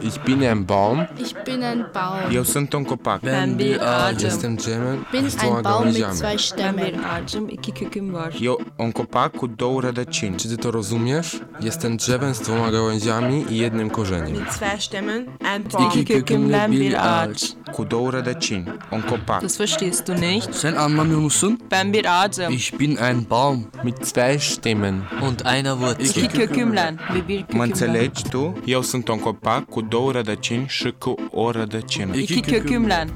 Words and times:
Ich 0.00 0.20
bin 0.20 0.42
ein 0.44 0.66
Baum. 0.66 1.06
Ich 1.18 1.34
bin 1.44 1.62
ein 1.62 1.86
Baum. 1.92 2.30
Eu 2.30 2.44
sunt 2.44 2.74
un 2.74 2.84
copac. 2.84 3.20
Ben 3.24 3.58
bir 3.58 3.80
ağacım. 3.80 4.18
Jestem 4.20 4.56
drzewem. 4.58 4.98
bin 5.12 5.24
ein 5.24 5.64
Baum 5.64 5.84
mit 5.86 5.96
gałęziami. 5.96 6.14
zwei 6.14 6.30
Ben 6.32 6.36
Stämmen. 6.38 6.86
bir 6.86 6.94
ağacım, 7.12 7.48
iki 7.48 7.72
köküm 7.74 8.14
var. 8.14 8.34
Eu 8.42 8.58
un 8.78 8.92
copac 8.92 9.32
cu 9.38 9.46
două 9.58 9.80
rădăcini. 9.82 10.36
Czy 10.36 10.48
ty 10.48 10.56
to 10.56 10.70
rozumiesz? 10.72 11.40
Jestem 11.60 11.96
drzewem 11.96 12.34
z 12.34 12.40
dwoma 12.40 12.70
gałęziami 12.70 13.44
i 13.50 13.56
jednym 13.56 13.90
korzeniem. 13.90 14.32
Mit 14.32 14.52
zwei 14.52 14.78
Stämmen, 14.78 15.26
ein 15.54 15.62
Baum. 15.72 15.90
İki 15.90 16.04
kökümle 16.04 16.66
bir 16.70 16.94
ağaç. 17.08 17.54
Cu 17.74 17.84
două 17.84 18.10
rădăcini. 18.10 18.64
Un 18.90 19.00
copac. 19.00 19.40
Das 19.40 19.56
verstehst 19.56 20.04
du 20.04 20.12
nicht? 20.12 20.52
Sen 20.54 20.74
anlamıyor 20.76 21.18
musun? 21.20 21.60
Ben 21.70 21.92
bir 21.92 22.04
ağacım. 22.22 22.52
Ich 22.52 22.78
bin 22.78 22.96
ein 22.96 23.26
Baum 23.30 23.70
Mit 23.82 23.96
zwei 24.06 24.38
Stämmen. 24.38 24.94
und 25.22 25.40
einer 25.44 25.72
Wurzel. 25.72 26.22
İki 26.24 26.28
kökümle 26.38 26.94
ve 27.14 27.28
bir 27.28 27.38
Mă 27.40 27.44
kökümle. 27.46 27.64
înțelegi 27.64 28.22
tu? 28.30 28.54
Eu 28.66 28.82
sunt 28.82 29.08
un 29.08 29.18
copac 29.18 29.64
cu 29.64 29.80
două 29.80 30.12
rădăcini 30.12 30.66
și 30.68 30.94
cu 30.98 31.14
o 31.30 31.50
rădăcină. 31.50 32.16
İki 32.16 32.32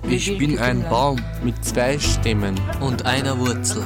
Ich 0.09 0.37
bin 0.39 0.59
ein. 0.69 0.87
Baum 0.91 1.19
Mit 1.43 1.55
zwei 1.63 1.97
Stämmen. 1.99 2.55
und 2.81 3.01
einer 3.17 3.35
Wurzel. 3.39 3.83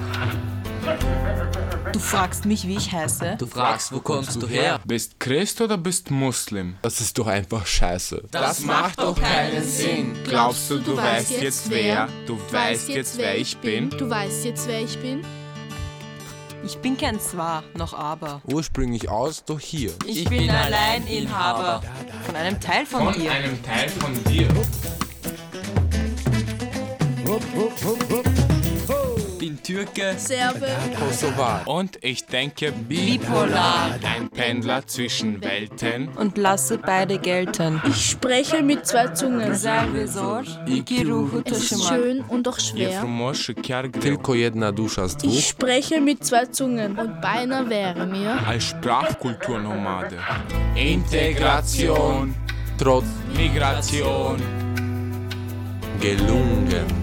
Du 1.92 1.98
fragst 1.98 2.46
mich, 2.46 2.66
wie 2.66 2.76
ich 2.76 2.90
heiße? 2.90 3.36
Du 3.38 3.46
fragst, 3.46 3.92
wo 3.92 4.00
kommst 4.00 4.42
du 4.42 4.48
her? 4.48 4.80
Bist 4.86 5.20
Christ 5.20 5.60
oder 5.60 5.76
bist 5.76 6.10
Muslim? 6.10 6.76
Das 6.80 7.02
ist 7.02 7.18
doch 7.18 7.26
einfach 7.26 7.66
scheiße. 7.66 8.24
Das 8.30 8.60
macht 8.60 8.98
doch 8.98 9.14
keinen 9.14 9.62
Sinn. 9.62 10.16
Glaubst 10.24 10.70
du, 10.70 10.78
du 10.78 10.96
weißt 10.96 11.42
jetzt 11.42 11.68
wer? 11.68 12.08
Du 12.26 12.38
weißt 12.50 12.88
jetzt, 12.88 13.18
wer 13.18 13.36
ich 13.36 13.58
bin? 13.58 13.90
Du 13.90 14.08
weißt 14.08 14.46
jetzt, 14.46 14.66
wer 14.66 14.80
ich 14.80 14.98
bin? 15.00 15.22
Ich 16.64 16.78
bin 16.78 16.96
kein 16.96 17.20
Zwar, 17.20 17.62
noch 17.76 17.92
Aber. 17.92 18.40
Ursprünglich 18.46 19.10
aus, 19.10 19.44
doch 19.44 19.60
hier. 19.60 19.92
Ich, 20.06 20.24
bin 20.28 20.48
allein 20.48 21.06
Inhaber 21.06 21.82
von 22.24 22.36
einem 22.36 22.58
Teil 22.58 22.86
von, 22.86 23.12
dir. 23.12 23.32
einem 23.32 23.62
Teil 23.62 23.88
von 23.88 24.24
dir. 24.24 24.48
Bin 29.42 29.58
Türke. 29.60 30.14
Serbe. 30.18 30.68
Kosovar. 30.96 31.66
Und 31.66 31.98
ich 32.00 32.24
denke, 32.26 32.70
Bipolar 32.70 33.98
ein 34.04 34.30
Pendler 34.30 34.86
zwischen 34.86 35.42
Welten. 35.42 36.10
und 36.14 36.38
lasse 36.38 36.78
beide 36.78 37.18
gelten. 37.18 37.82
Ich 37.88 38.10
spreche 38.10 38.62
mit 38.62 38.86
zwei 38.86 39.08
Zungen. 39.08 39.50
Es 39.50 39.64
ist 39.64 39.70
schön 41.88 42.20
und 42.28 42.46
E 42.46 42.52
schwer. 42.60 43.04
Tylko 44.00 44.34
jedna 44.34 44.70
dusza 44.70 45.08
z 45.08 45.24
Ich 45.24 45.48
spreche 45.48 46.00
mit 46.00 46.24
zwei 46.24 46.46
Zungen. 46.46 46.96
Und 46.96 47.20
beinahe 47.20 47.68
wäre 47.68 48.06
mir 48.06 48.38
Als 48.46 48.66
Sprachkulturnomade. 48.66 50.18
Integration, 50.76 52.32
Trotz 52.78 53.06
Migration. 53.36 54.40
gelungen. 56.00 57.01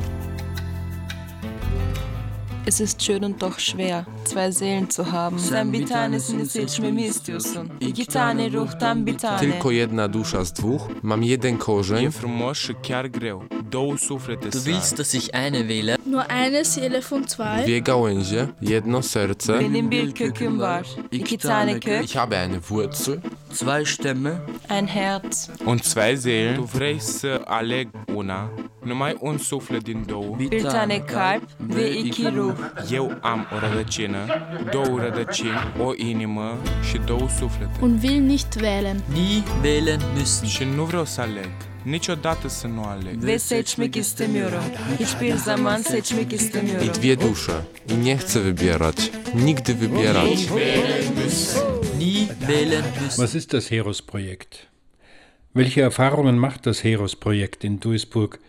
Es 2.70 2.80
ist 2.80 3.02
schön 3.02 3.24
und 3.24 3.42
doch 3.42 3.58
schwer, 3.60 4.06
zwei 4.26 4.52
Seelen 4.52 4.90
zu 4.92 5.12
haben. 5.12 5.40
Sen 5.40 5.74
bir 5.74 5.86
tanesini 5.86 6.46
seçmemi 6.46 7.04
istiyorsun. 7.04 7.70
İki 7.80 8.06
tane 8.06 8.52
ruhtan 8.52 9.06
bir 9.06 9.18
tane. 9.18 9.40
Tylko 9.40 9.72
jedna 9.72 10.14
dusza 10.14 10.46
z 10.46 10.52
dwóch. 10.54 10.82
Mam 11.02 11.22
jeden 11.22 11.58
korzeń. 11.58 12.12
frumos 12.12 12.58
și 12.58 12.76
chiar 12.82 13.06
greu. 13.06 13.42
Două 13.72 13.98
suflete 13.98 14.50
Du 14.50 14.58
willst, 14.66 14.98
dass 14.98 15.14
ich 15.14 15.34
eine 15.34 15.68
wähle? 15.68 15.98
nur 16.06 16.24
eine 16.30 16.64
Seele 16.64 17.02
von 17.10 17.24
zwei. 17.28 17.64
Dwie 17.66 17.82
gałęzie. 17.82 18.48
Jedno 18.62 19.02
serce. 19.02 19.54
Benim 19.60 19.90
bir 19.92 20.12
köküm 20.12 20.60
var. 20.60 20.86
İki 21.12 21.38
tane 21.38 21.80
kök, 21.80 22.04
Ich 22.04 22.16
habe 22.16 22.36
eine 22.38 22.60
Wurzel. 22.70 23.20
Zwei 23.54 23.86
Stämme? 23.86 24.32
ein 24.70 24.88
Herz. 24.88 25.50
Und 25.66 25.84
zwei 25.84 26.16
Seelen. 26.16 26.56
Tu 26.56 26.64
vrei 26.78 27.00
să 27.00 27.42
aleg 27.46 27.88
una, 28.16 28.50
numai 28.84 29.18
un 29.20 29.38
suflet 29.38 29.84
din 29.84 30.04
două. 30.08 30.36
Bir 30.36 30.62
tane 30.62 30.98
kalp 30.98 31.50
ve 31.58 31.98
iki 31.98 32.28
ruh. 32.36 32.56
Eu 32.92 33.18
am 33.22 33.48
o 33.56 33.68
rădăcină, 33.68 34.26
două 34.72 35.00
rădăcini, 35.00 35.74
o 35.84 35.92
inimă 35.96 36.58
și 36.90 36.98
două 37.06 37.30
suflete. 37.40 37.72
Und 37.82 38.04
will 38.04 38.22
nicht 38.22 38.56
wählen. 38.56 39.04
Nie 39.14 39.44
wählen 39.62 40.00
müssen. 40.16 40.48
Și 40.48 40.64
nu 40.76 40.84
vreau 40.84 41.06
să 41.06 41.22
aleg. 41.22 41.50
Niciodată 41.84 42.48
să 42.48 42.68
nu 42.68 42.84
aleg. 42.84 43.16
Ve 43.16 43.38
seçmek 43.38 43.96
istemiyorum. 43.96 44.64
Hiçbir 44.98 45.36
zaman 45.36 45.82
seçmek 45.82 46.32
istemiyorum. 46.32 46.88
I 46.88 46.90
dwie 46.90 47.16
dusze. 47.16 47.66
I 47.90 47.94
nie 47.94 48.18
chcę 48.18 48.40
wybierać. 48.40 49.12
Nigdy 49.34 49.74
wybierać. 49.74 50.48
Nie 51.98 52.28
wählen 52.48 52.84
müssen. 53.02 53.18
Was 53.18 53.34
ist 53.34 53.54
das 53.54 53.72
Heros-Projekt? 53.72 54.68
Welche 55.56 55.82
Erfahrungen 55.82 56.38
macht 56.38 56.66
das 56.66 56.84
Heros-Projekt 56.84 57.64
in 57.64 57.80
Duisburg, 57.80 58.40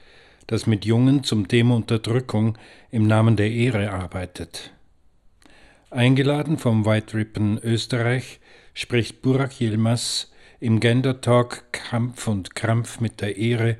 das 0.50 0.66
mit 0.66 0.84
Jungen 0.84 1.22
zum 1.22 1.47
Thema 1.47 1.77
Unterdrückung 1.77 2.59
im 2.91 3.06
Namen 3.06 3.37
der 3.37 3.53
Ehre 3.53 3.93
arbeitet? 3.93 4.72
Eingeladen 5.91 6.59
vom 6.59 6.84
White 6.84 7.16
Ribbon 7.16 7.61
Österreich 7.62 8.41
spricht 8.75 9.22
Burak 9.22 9.60
Yilmaz 9.60 10.33
im 10.59 10.81
Gender 10.81 11.21
Talk 11.21 11.72
Kampf 11.72 12.27
und 12.27 12.56
Krampf 12.56 12.99
mit 12.99 13.21
der 13.21 13.37
Ehre 13.37 13.77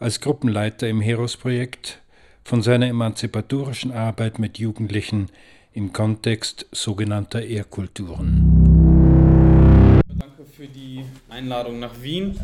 als 0.00 0.20
Gruppenleiter 0.20 0.88
im 0.88 1.00
Heros-Projekt 1.00 2.00
von 2.42 2.60
seiner 2.60 2.88
emanzipatorischen 2.88 3.92
Arbeit 3.92 4.40
mit 4.40 4.58
Jugendlichen 4.58 5.28
im 5.72 5.92
Kontext 5.92 6.66
sogenannter 6.72 7.42
Ehrkulturen. 7.42 10.02
Danke 10.08 10.44
für 10.44 10.66
die 10.66 11.04
Einladung 11.28 11.78
nach 11.78 12.02
Wien. 12.02 12.36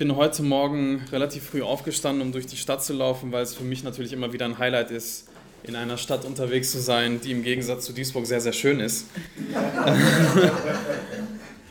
Ich 0.00 0.06
bin 0.06 0.16
heute 0.16 0.42
Morgen 0.42 1.02
relativ 1.12 1.42
früh 1.42 1.60
aufgestanden, 1.60 2.22
um 2.22 2.32
durch 2.32 2.46
die 2.46 2.56
Stadt 2.56 2.82
zu 2.82 2.94
laufen, 2.94 3.32
weil 3.32 3.42
es 3.42 3.54
für 3.54 3.64
mich 3.64 3.84
natürlich 3.84 4.14
immer 4.14 4.32
wieder 4.32 4.46
ein 4.46 4.56
Highlight 4.56 4.90
ist, 4.90 5.28
in 5.62 5.76
einer 5.76 5.98
Stadt 5.98 6.24
unterwegs 6.24 6.72
zu 6.72 6.80
sein, 6.80 7.20
die 7.22 7.32
im 7.32 7.42
Gegensatz 7.42 7.84
zu 7.84 7.92
Duisburg 7.92 8.24
sehr, 8.24 8.40
sehr 8.40 8.54
schön 8.54 8.80
ist. 8.80 9.08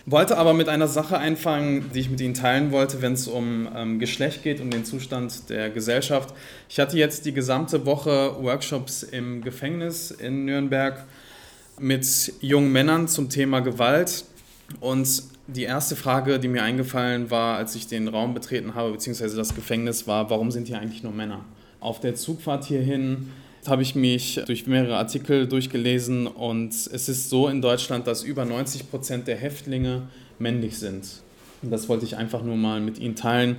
wollte 0.06 0.38
aber 0.38 0.54
mit 0.54 0.70
einer 0.70 0.88
Sache 0.88 1.18
einfangen, 1.18 1.90
die 1.96 2.02
ich 2.02 2.12
mit 2.12 2.22
Ihnen 2.22 2.36
teilen 2.36 2.72
wollte, 2.72 3.02
wenn 3.02 3.14
es 3.14 3.28
um 3.28 3.68
ähm, 3.76 3.98
Geschlecht 3.98 4.44
geht 4.44 4.62
und 4.62 4.72
den 4.72 4.86
Zustand 4.86 5.50
der 5.50 5.72
Gesellschaft. 5.72 6.32
Ich 6.70 6.80
hatte 6.80 7.00
jetzt 7.00 7.26
die 7.26 7.34
gesamte 7.34 7.88
Woche 7.88 8.36
Workshops 8.44 9.02
im 9.02 9.42
Gefängnis 9.42 10.12
in 10.12 10.46
Nürnberg 10.46 11.04
mit 11.80 12.06
jungen 12.42 12.72
Männern 12.72 13.08
zum 13.08 13.32
Thema 13.32 13.62
Gewalt. 13.62 14.24
Und 14.82 15.39
die 15.54 15.64
erste 15.64 15.96
Frage, 15.96 16.40
die 16.40 16.48
mir 16.48 16.64
eingefallen 16.64 17.32
war, 17.32 17.58
als 17.58 17.76
ich 17.76 17.88
den 17.88 18.08
Raum 18.08 18.34
betreten 18.34 18.76
habe, 18.76 18.92
beziehungsweise 18.92 19.36
das 19.36 19.56
Gefängnis, 19.56 20.08
war, 20.08 20.30
warum 20.30 20.52
sind 20.52 20.68
hier 20.68 20.80
eigentlich 20.80 21.04
nur 21.04 21.12
Männer? 21.12 21.44
Auf 21.80 22.00
der 22.00 22.16
Zugfahrt 22.16 22.66
hierhin 22.66 23.32
habe 23.68 23.82
ich 23.82 23.96
mich 23.96 24.40
durch 24.46 24.68
mehrere 24.68 24.98
Artikel 24.98 25.48
durchgelesen 25.48 26.28
und 26.28 26.70
es 26.70 27.10
ist 27.10 27.30
so 27.30 27.48
in 27.48 27.62
Deutschland, 27.62 28.08
dass 28.08 28.24
über 28.24 28.46
90 28.46 28.90
Prozent 28.90 29.28
der 29.28 29.38
Häftlinge 29.38 30.04
männlich 30.40 30.78
sind. 30.78 31.06
Und 31.62 31.72
das 31.72 31.90
wollte 31.90 32.06
ich 32.06 32.16
einfach 32.16 32.42
nur 32.42 32.56
mal 32.56 32.80
mit 32.80 33.00
Ihnen 33.00 33.16
teilen, 33.16 33.58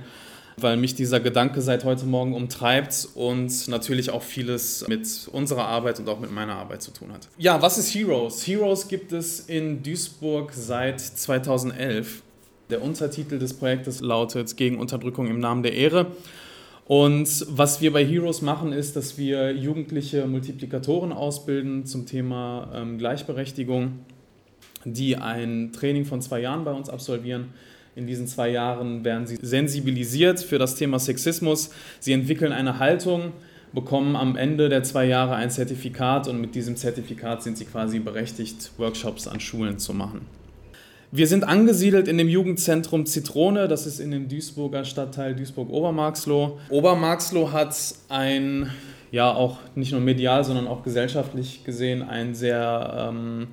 weil 0.61 0.77
mich 0.77 0.95
dieser 0.95 1.19
Gedanke 1.19 1.61
seit 1.61 1.83
heute 1.83 2.05
Morgen 2.05 2.33
umtreibt 2.33 3.09
und 3.15 3.67
natürlich 3.67 4.09
auch 4.11 4.23
vieles 4.23 4.87
mit 4.87 5.29
unserer 5.31 5.65
Arbeit 5.65 5.99
und 5.99 6.09
auch 6.09 6.19
mit 6.19 6.31
meiner 6.31 6.55
Arbeit 6.55 6.81
zu 6.81 6.91
tun 6.91 7.11
hat. 7.11 7.27
Ja, 7.37 7.61
was 7.61 7.77
ist 7.77 7.93
Heroes? 7.93 8.45
Heroes 8.45 8.87
gibt 8.87 9.11
es 9.11 9.41
in 9.41 9.83
Duisburg 9.83 10.53
seit 10.53 10.99
2011. 10.99 12.21
Der 12.69 12.81
Untertitel 12.81 13.37
des 13.37 13.53
Projektes 13.53 13.99
lautet 14.01 14.55
Gegen 14.55 14.77
Unterdrückung 14.77 15.27
im 15.27 15.39
Namen 15.39 15.63
der 15.63 15.73
Ehre. 15.73 16.07
Und 16.85 17.45
was 17.49 17.81
wir 17.81 17.93
bei 17.93 18.05
Heroes 18.05 18.41
machen, 18.41 18.73
ist, 18.73 18.95
dass 18.95 19.17
wir 19.17 19.51
jugendliche 19.51 20.25
Multiplikatoren 20.25 21.11
ausbilden 21.11 21.85
zum 21.85 22.05
Thema 22.05 22.69
ähm, 22.73 22.97
Gleichberechtigung, 22.97 23.99
die 24.83 25.15
ein 25.15 25.71
Training 25.73 26.05
von 26.05 26.21
zwei 26.21 26.41
Jahren 26.41 26.65
bei 26.65 26.71
uns 26.71 26.89
absolvieren. 26.89 27.53
In 27.95 28.07
diesen 28.07 28.25
zwei 28.27 28.49
Jahren 28.49 29.03
werden 29.03 29.27
sie 29.27 29.37
sensibilisiert 29.41 30.39
für 30.39 30.57
das 30.57 30.75
Thema 30.75 30.97
Sexismus. 30.97 31.71
Sie 31.99 32.13
entwickeln 32.13 32.53
eine 32.53 32.79
Haltung, 32.79 33.33
bekommen 33.73 34.15
am 34.15 34.37
Ende 34.37 34.69
der 34.69 34.83
zwei 34.83 35.05
Jahre 35.05 35.35
ein 35.35 35.51
Zertifikat 35.51 36.27
und 36.27 36.39
mit 36.39 36.55
diesem 36.55 36.77
Zertifikat 36.77 37.43
sind 37.43 37.57
sie 37.57 37.65
quasi 37.65 37.99
berechtigt, 37.99 38.71
Workshops 38.77 39.27
an 39.27 39.41
Schulen 39.41 39.77
zu 39.77 39.93
machen. 39.93 40.21
Wir 41.13 41.27
sind 41.27 41.43
angesiedelt 41.43 42.07
in 42.07 42.17
dem 42.17 42.29
Jugendzentrum 42.29 43.05
Zitrone, 43.05 43.67
das 43.67 43.85
ist 43.85 43.99
in 43.99 44.11
dem 44.11 44.29
Duisburger 44.29 44.85
Stadtteil 44.85 45.35
Duisburg-Obermarxloh. 45.35 46.57
Obermarxloh 46.69 47.51
hat 47.51 47.75
ein, 48.07 48.71
ja 49.11 49.33
auch 49.33 49.57
nicht 49.75 49.91
nur 49.91 49.99
medial, 49.99 50.45
sondern 50.45 50.67
auch 50.67 50.83
gesellschaftlich 50.83 51.65
gesehen, 51.65 52.01
ein 52.01 52.33
sehr 52.33 53.09
ähm, 53.09 53.47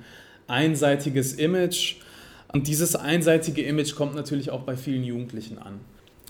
einseitiges 0.47 1.33
Image. 1.33 1.97
Und 2.51 2.67
dieses 2.67 2.95
einseitige 2.95 3.61
Image 3.61 3.95
kommt 3.95 4.15
natürlich 4.15 4.49
auch 4.49 4.61
bei 4.61 4.75
vielen 4.75 5.03
Jugendlichen 5.03 5.57
an. 5.59 5.79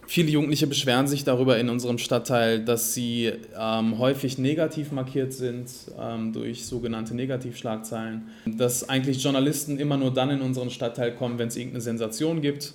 Viele 0.05 0.31
Jugendliche 0.31 0.65
beschweren 0.65 1.07
sich 1.07 1.23
darüber 1.23 1.59
in 1.59 1.69
unserem 1.69 1.99
Stadtteil, 1.99 2.65
dass 2.65 2.95
sie 2.95 3.31
ähm, 3.55 3.99
häufig 3.99 4.39
negativ 4.39 4.91
markiert 4.91 5.33
sind 5.33 5.69
ähm, 5.99 6.33
durch 6.33 6.65
sogenannte 6.65 7.15
Negativschlagzeilen. 7.15 8.23
Dass 8.47 8.89
eigentlich 8.89 9.23
Journalisten 9.23 9.77
immer 9.77 9.97
nur 9.97 10.11
dann 10.11 10.31
in 10.31 10.41
unseren 10.41 10.71
Stadtteil 10.71 11.13
kommen, 11.13 11.37
wenn 11.37 11.49
es 11.49 11.55
irgendeine 11.55 11.81
Sensation 11.81 12.41
gibt. 12.41 12.73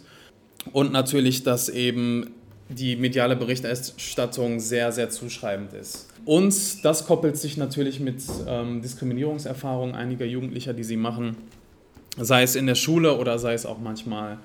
Und 0.72 0.92
natürlich, 0.92 1.42
dass 1.42 1.68
eben 1.68 2.30
die 2.68 2.94
mediale 2.94 3.34
Berichterstattung 3.34 4.60
sehr, 4.60 4.92
sehr 4.92 5.10
zuschreibend 5.10 5.72
ist. 5.72 6.06
Und 6.24 6.84
das 6.84 7.04
koppelt 7.04 7.36
sich 7.36 7.56
natürlich 7.56 8.00
mit 8.00 8.22
ähm, 8.46 8.80
Diskriminierungserfahrungen 8.80 9.94
einiger 9.94 10.24
Jugendlicher, 10.24 10.72
die 10.72 10.84
sie 10.84 10.96
machen, 10.96 11.36
sei 12.18 12.42
es 12.42 12.56
in 12.56 12.66
der 12.66 12.74
Schule 12.74 13.16
oder 13.16 13.38
sei 13.38 13.54
es 13.54 13.66
auch 13.66 13.78
manchmal 13.78 14.38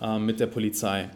äh, 0.00 0.18
mit 0.18 0.40
der 0.40 0.46
Polizei. 0.46 1.10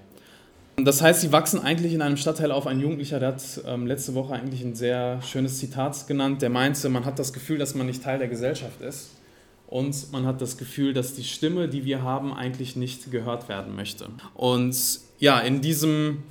Das 0.76 1.00
heißt, 1.02 1.20
sie 1.20 1.30
wachsen 1.30 1.60
eigentlich 1.60 1.92
in 1.92 2.02
einem 2.02 2.16
Stadtteil 2.16 2.50
auf. 2.50 2.66
Ein 2.66 2.80
Jugendlicher, 2.80 3.20
der 3.20 3.28
hat 3.28 3.42
ähm, 3.66 3.86
letzte 3.86 4.14
Woche 4.14 4.34
eigentlich 4.34 4.62
ein 4.62 4.74
sehr 4.74 5.22
schönes 5.22 5.58
Zitat 5.58 6.08
genannt. 6.08 6.42
Der 6.42 6.50
meinte, 6.50 6.88
man 6.88 7.04
hat 7.04 7.18
das 7.18 7.32
Gefühl, 7.32 7.58
dass 7.58 7.76
man 7.76 7.86
nicht 7.86 8.02
Teil 8.02 8.18
der 8.18 8.26
Gesellschaft 8.26 8.80
ist. 8.80 9.10
Und 9.68 10.12
man 10.12 10.26
hat 10.26 10.40
das 10.40 10.56
Gefühl, 10.56 10.92
dass 10.92 11.14
die 11.14 11.24
Stimme, 11.24 11.68
die 11.68 11.84
wir 11.84 12.02
haben, 12.02 12.32
eigentlich 12.34 12.74
nicht 12.76 13.10
gehört 13.10 13.48
werden 13.48 13.76
möchte. 13.76 14.06
Und 14.34 14.76
ja, 15.18 15.38
in 15.38 15.60
diesem 15.60 16.24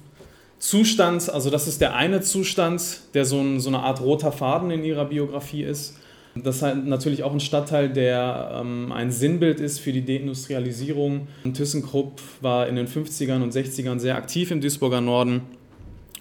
Zustand, 0.59 1.29
also 1.29 1.49
das 1.49 1.67
ist 1.67 1.81
der 1.81 1.95
eine 1.95 2.21
Zustand, 2.21 2.99
der 3.13 3.25
so, 3.25 3.39
ein, 3.39 3.59
so 3.59 3.69
eine 3.69 3.79
Art 3.79 4.01
roter 4.01 4.31
Faden 4.31 4.71
in 4.71 4.83
ihrer 4.83 5.05
Biografie 5.05 5.63
ist. 5.63 5.97
Das 6.35 6.57
ist 6.57 6.61
halt 6.63 6.85
natürlich 6.85 7.23
auch 7.23 7.31
ein 7.31 7.39
Stadtteil, 7.39 7.89
der 7.89 8.59
ähm, 8.59 8.91
ein 8.91 9.11
Sinnbild 9.11 9.59
ist 9.59 9.79
für 9.79 9.93
die 9.93 10.03
Deindustrialisierung. 10.03 11.27
ThyssenKrupp 11.51 12.21
war 12.41 12.67
in 12.67 12.75
den 12.75 12.87
50ern 12.87 13.43
und 13.43 13.53
60ern 13.53 13.99
sehr 13.99 14.15
aktiv 14.15 14.49
im 14.49 14.59
Duisburger 14.59 15.01
Norden. 15.01 15.41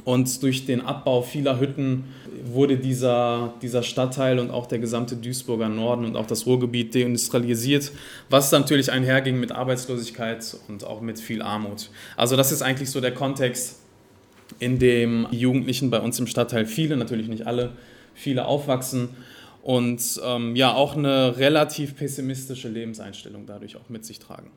Und 0.04 0.42
durch 0.42 0.66
den 0.66 0.80
Abbau 0.80 1.22
vieler 1.22 1.60
Hütten 1.60 2.04
wurde 2.44 2.76
dieser, 2.76 3.54
dieser 3.62 3.82
Stadtteil 3.82 4.38
und 4.38 4.50
auch 4.50 4.66
der 4.66 4.80
gesamte 4.80 5.16
Duisburger 5.16 5.68
Norden 5.68 6.04
und 6.04 6.16
auch 6.16 6.26
das 6.26 6.44
Ruhrgebiet 6.44 6.94
deindustrialisiert, 6.94 7.92
was 8.28 8.50
natürlich 8.50 8.90
einherging 8.90 9.38
mit 9.38 9.52
Arbeitslosigkeit 9.52 10.56
und 10.68 10.84
auch 10.84 11.00
mit 11.00 11.20
viel 11.20 11.40
Armut. 11.40 11.90
Also 12.16 12.36
das 12.36 12.52
ist 12.52 12.62
eigentlich 12.62 12.90
so 12.90 13.00
der 13.00 13.14
Kontext, 13.14 13.78
in 14.58 14.78
dem 14.78 15.28
die 15.30 15.38
Jugendlichen 15.38 15.90
bei 15.90 16.00
uns 16.00 16.18
im 16.18 16.26
Stadtteil, 16.26 16.66
viele, 16.66 16.96
natürlich 16.96 17.28
nicht 17.28 17.46
alle, 17.46 17.70
viele 18.14 18.46
aufwachsen 18.46 19.10
und 19.62 20.20
ähm, 20.24 20.56
ja 20.56 20.74
auch 20.74 20.96
eine 20.96 21.38
relativ 21.38 21.96
pessimistische 21.96 22.68
Lebenseinstellung 22.68 23.46
dadurch 23.46 23.76
auch 23.76 23.88
mit 23.88 24.04
sich 24.04 24.18
tragen. 24.18 24.50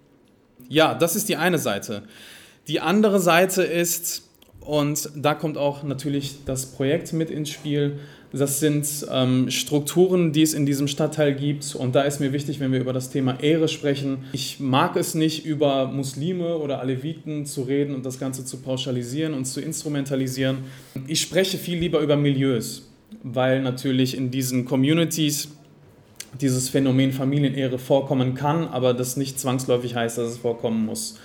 Ja, 0.67 0.95
das 0.95 1.15
ist 1.15 1.29
die 1.29 1.35
eine 1.35 1.59
Seite. 1.59 2.03
Die 2.67 2.79
andere 2.79 3.19
Seite 3.19 3.61
ist, 3.61 4.23
und 4.59 5.09
da 5.15 5.35
kommt 5.35 5.57
auch 5.57 5.83
natürlich 5.83 6.37
das 6.45 6.65
Projekt 6.65 7.13
mit 7.13 7.29
ins 7.29 7.49
Spiel, 7.49 7.99
das 8.31 8.59
sind 8.59 8.87
ähm, 9.11 9.49
Strukturen, 9.49 10.33
die 10.33 10.41
es 10.41 10.53
in 10.53 10.65
diesem 10.65 10.89
Stadtteil 10.89 11.35
gibt. 11.35 11.73
Und 11.73 11.95
da 11.95 12.01
ist 12.01 12.19
mir 12.19 12.33
wichtig, 12.33 12.59
wenn 12.59 12.73
wir 12.73 12.81
über 12.81 12.91
das 12.91 13.09
Thema 13.09 13.39
Ehre 13.39 13.69
sprechen. 13.69 14.25
Ich 14.33 14.59
mag 14.59 14.97
es 14.97 15.15
nicht, 15.15 15.45
über 15.45 15.87
Muslime 15.87 16.57
oder 16.57 16.81
Aleviten 16.81 17.45
zu 17.45 17.61
reden 17.61 17.95
und 17.95 18.05
das 18.05 18.19
Ganze 18.19 18.43
zu 18.43 18.57
pauschalisieren 18.57 19.33
und 19.33 19.45
zu 19.45 19.61
instrumentalisieren. 19.61 20.57
Ich 21.07 21.21
spreche 21.21 21.57
viel 21.57 21.77
lieber 21.77 22.01
über 22.01 22.17
Milieus 22.17 22.83
weil 23.27 23.59
natürlich 23.63 24.15
in 24.15 24.29
diesen 24.29 24.65
Communities 24.65 25.49
dieses 26.39 26.69
Phänomen 26.69 27.11
Familienehre 27.11 27.79
vorkommen 27.79 28.35
kann, 28.35 28.67
aber 28.67 28.93
das 28.93 29.17
nicht 29.17 29.39
zwangsläufig 29.39 29.95
heißt, 29.95 30.19
dass 30.19 30.31
es 30.31 30.37
vorkommen 30.37 30.85
muss. 30.85 31.17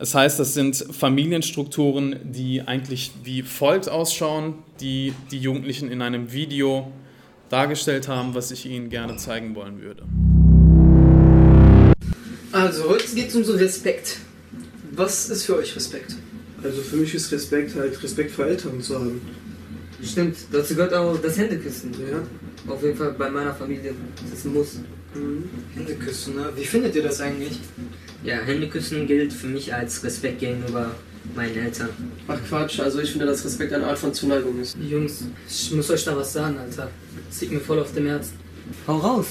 Das 0.00 0.16
heißt, 0.16 0.40
das 0.40 0.54
sind 0.54 0.76
Familienstrukturen, 0.90 2.16
die 2.24 2.62
eigentlich 2.62 3.12
wie 3.22 3.42
folgt 3.42 3.88
ausschauen, 3.88 4.54
die 4.80 5.14
die 5.30 5.38
Jugendlichen 5.38 5.90
in 5.90 6.02
einem 6.02 6.32
Video 6.32 6.90
dargestellt 7.50 8.08
haben, 8.08 8.34
was 8.34 8.50
ich 8.50 8.66
Ihnen 8.66 8.90
gerne 8.90 9.16
zeigen 9.16 9.54
wollen 9.54 9.80
würde. 9.80 10.02
Also, 12.50 12.88
heute 12.88 13.14
geht 13.14 13.28
es 13.28 13.36
um 13.36 13.44
so 13.44 13.52
Respekt. 13.52 14.18
Was 14.90 15.30
ist 15.30 15.44
für 15.44 15.56
euch 15.56 15.76
Respekt? 15.76 16.16
Also 16.64 16.80
für 16.82 16.96
mich 16.96 17.14
ist 17.14 17.30
Respekt 17.30 17.76
halt 17.76 18.02
Respekt 18.02 18.32
vor 18.32 18.46
Eltern 18.46 18.80
zu 18.80 18.96
haben. 18.96 19.20
Stimmt, 20.02 20.36
dazu 20.52 20.74
gehört 20.74 20.94
auch 20.94 21.18
das 21.20 21.36
Händeküssen. 21.38 21.92
Ja. 21.92 22.72
Auf 22.72 22.82
jeden 22.82 22.96
Fall 22.96 23.12
bei 23.18 23.30
meiner 23.30 23.54
Familie. 23.54 23.94
Das 24.22 24.38
ist 24.38 24.44
ein 24.46 24.54
Muss. 24.54 24.74
Mhm. 25.14 25.44
Händeküssen, 25.74 26.36
ne? 26.36 26.50
Wie 26.54 26.64
findet 26.64 26.94
ihr 26.94 27.02
das 27.02 27.20
eigentlich? 27.20 27.58
Ja, 28.22 28.36
Händeküssen 28.38 29.06
gilt 29.06 29.32
für 29.32 29.46
mich 29.46 29.72
als 29.74 30.04
Respekt 30.04 30.40
gegenüber 30.40 30.90
meinen 31.34 31.56
Eltern. 31.56 31.88
Ach 32.28 32.38
Quatsch, 32.48 32.80
also 32.80 33.00
ich 33.00 33.10
finde, 33.10 33.26
dass 33.26 33.44
Respekt 33.44 33.72
eine 33.72 33.86
Art 33.86 33.98
von 33.98 34.12
Zuneigung 34.14 34.60
ist. 34.60 34.76
Jungs, 34.88 35.24
ich 35.48 35.72
muss 35.72 35.90
euch 35.90 36.04
da 36.04 36.16
was 36.16 36.32
sagen, 36.32 36.56
Alter. 36.58 36.90
Das 37.28 37.40
liegt 37.40 37.52
mir 37.52 37.60
voll 37.60 37.80
auf 37.80 37.92
dem 37.92 38.06
Herzen. 38.06 38.34
Hau 38.86 38.98
raus. 38.98 39.26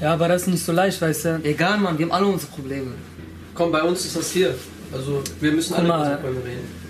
Ja, 0.00 0.14
aber 0.14 0.28
das 0.28 0.42
ist 0.42 0.48
nicht 0.48 0.64
so 0.64 0.72
leicht, 0.72 1.00
weißt 1.00 1.24
du. 1.24 1.40
Egal, 1.44 1.78
Mann, 1.78 1.96
wir 1.98 2.06
haben 2.06 2.12
alle 2.12 2.26
unsere 2.26 2.50
Probleme. 2.50 2.92
Komm, 3.54 3.70
bei 3.70 3.82
uns 3.82 4.04
ist 4.04 4.16
das 4.16 4.30
hier. 4.32 4.54
Also, 4.92 5.22
wir 5.40 5.52
müssen 5.52 5.70
Guck 5.70 5.78
alle 5.78 5.88
mal. 5.88 5.98
über 5.98 6.10
unsere 6.10 6.22
Probleme 6.22 6.44
reden. 6.46 6.82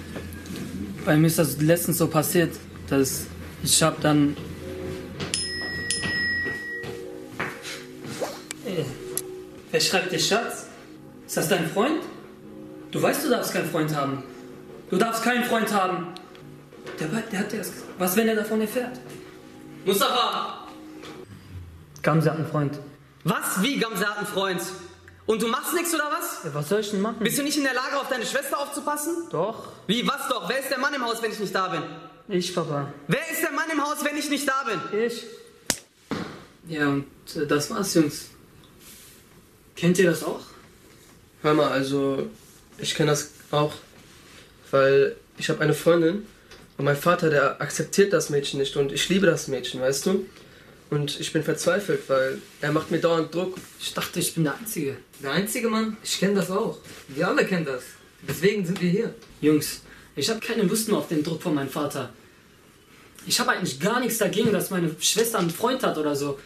Bei 1.04 1.16
mir 1.16 1.26
ist 1.26 1.38
das 1.38 1.60
letztens 1.60 1.98
so 1.98 2.06
passiert, 2.06 2.50
dass 2.88 3.26
ich 3.62 3.82
hab 3.82 4.00
dann. 4.00 4.36
Ey, 8.64 8.84
wer 9.70 9.80
schreibt 9.80 10.12
dir 10.12 10.18
Schatz? 10.18 10.66
Ist 11.26 11.36
das 11.36 11.48
dein 11.48 11.68
Freund? 11.70 12.02
Du 12.90 13.00
weißt, 13.00 13.24
du 13.24 13.30
darfst 13.30 13.52
keinen 13.52 13.70
Freund 13.70 13.94
haben. 13.94 14.22
Du 14.90 14.96
darfst 14.96 15.22
keinen 15.22 15.44
Freund 15.44 15.72
haben. 15.72 16.08
Der, 17.00 17.08
der 17.08 17.38
hat 17.38 17.52
dir 17.52 17.58
das 17.58 17.70
gesagt. 17.70 17.90
Was, 17.98 18.16
wenn 18.16 18.28
er 18.28 18.36
davon 18.36 18.60
erfährt? 18.60 19.00
Mustafa! 19.84 20.68
Gamse 22.02 22.30
hat 22.30 22.36
einen 22.36 22.46
Freund. 22.48 22.78
Was? 23.24 23.62
Wie 23.62 23.78
Gamse 23.78 24.06
hat 24.06 24.18
einen 24.18 24.26
Freund? 24.26 24.60
Und 25.24 25.40
du 25.40 25.46
machst 25.46 25.72
nichts 25.72 25.94
oder 25.94 26.10
was? 26.10 26.40
Ja, 26.44 26.52
was 26.52 26.68
soll 26.68 26.80
ich 26.80 26.90
denn 26.90 27.00
machen? 27.00 27.16
Bist 27.20 27.38
du 27.38 27.42
nicht 27.42 27.56
in 27.56 27.62
der 27.62 27.74
Lage, 27.74 27.96
auf 27.96 28.08
deine 28.08 28.26
Schwester 28.26 28.58
aufzupassen? 28.58 29.28
Doch, 29.30 29.68
Wie, 29.86 30.06
was 30.06 30.28
doch? 30.28 30.48
Wer 30.48 30.58
ist 30.58 30.70
der 30.70 30.78
Mann 30.78 30.92
im 30.92 31.04
Haus, 31.04 31.22
wenn 31.22 31.30
ich 31.30 31.38
nicht 31.38 31.54
da 31.54 31.68
bin? 31.68 31.82
Ich, 32.32 32.54
Papa. 32.54 32.92
Wer 33.08 33.30
ist 33.30 33.42
der 33.42 33.52
Mann 33.52 33.68
im 33.70 33.82
Haus, 33.82 34.04
wenn 34.04 34.16
ich 34.16 34.28
nicht 34.30 34.48
da 34.48 34.64
bin? 34.64 35.00
Ich. 35.00 35.24
Ja, 36.68 36.88
und 36.88 37.06
äh, 37.36 37.46
das 37.46 37.70
war's, 37.70 37.94
Jungs. 37.94 38.30
Kennt 39.76 39.98
ihr 39.98 40.10
das 40.10 40.22
auch? 40.22 40.40
Hör 41.42 41.54
mal, 41.54 41.70
also 41.70 42.28
ich 42.78 42.94
kenne 42.94 43.10
das 43.10 43.30
auch, 43.50 43.74
weil 44.70 45.16
ich 45.38 45.48
habe 45.48 45.60
eine 45.60 45.74
Freundin 45.74 46.26
und 46.78 46.84
mein 46.84 46.96
Vater, 46.96 47.30
der 47.30 47.60
akzeptiert 47.60 48.12
das 48.12 48.30
Mädchen 48.30 48.60
nicht 48.60 48.76
und 48.76 48.92
ich 48.92 49.08
liebe 49.08 49.26
das 49.26 49.48
Mädchen, 49.48 49.80
weißt 49.80 50.06
du? 50.06 50.26
Und 50.90 51.18
ich 51.18 51.32
bin 51.32 51.42
verzweifelt, 51.42 52.02
weil 52.08 52.40
er 52.60 52.70
macht 52.70 52.90
mir 52.90 53.00
dauernd 53.00 53.34
Druck. 53.34 53.56
Ich 53.80 53.94
dachte, 53.94 54.20
ich 54.20 54.34
bin 54.34 54.44
der 54.44 54.56
Einzige. 54.56 54.98
Der 55.22 55.32
einzige 55.32 55.68
Mann, 55.68 55.96
ich 56.04 56.20
kenne 56.20 56.34
das 56.34 56.50
auch. 56.50 56.78
Wir 57.08 57.28
alle 57.28 57.46
kennen 57.46 57.64
das. 57.64 57.82
Deswegen 58.28 58.64
sind 58.64 58.80
wir 58.80 58.90
hier. 58.90 59.14
Jungs, 59.40 59.80
ich 60.14 60.28
habe 60.28 60.40
keine 60.40 60.64
Lust 60.64 60.88
mehr 60.88 60.98
auf 60.98 61.08
den 61.08 61.24
Druck 61.24 61.42
von 61.42 61.54
meinem 61.54 61.70
Vater. 61.70 62.12
Ich 63.26 63.38
habe 63.40 63.52
eigentlich 63.52 63.78
gar 63.80 64.00
nichts 64.00 64.18
dagegen, 64.18 64.52
dass 64.52 64.70
meine 64.70 64.94
Schwester 65.00 65.38
einen 65.38 65.50
Freund 65.50 65.82
hat 65.82 65.96
oder 65.98 66.16
so. 66.16 66.38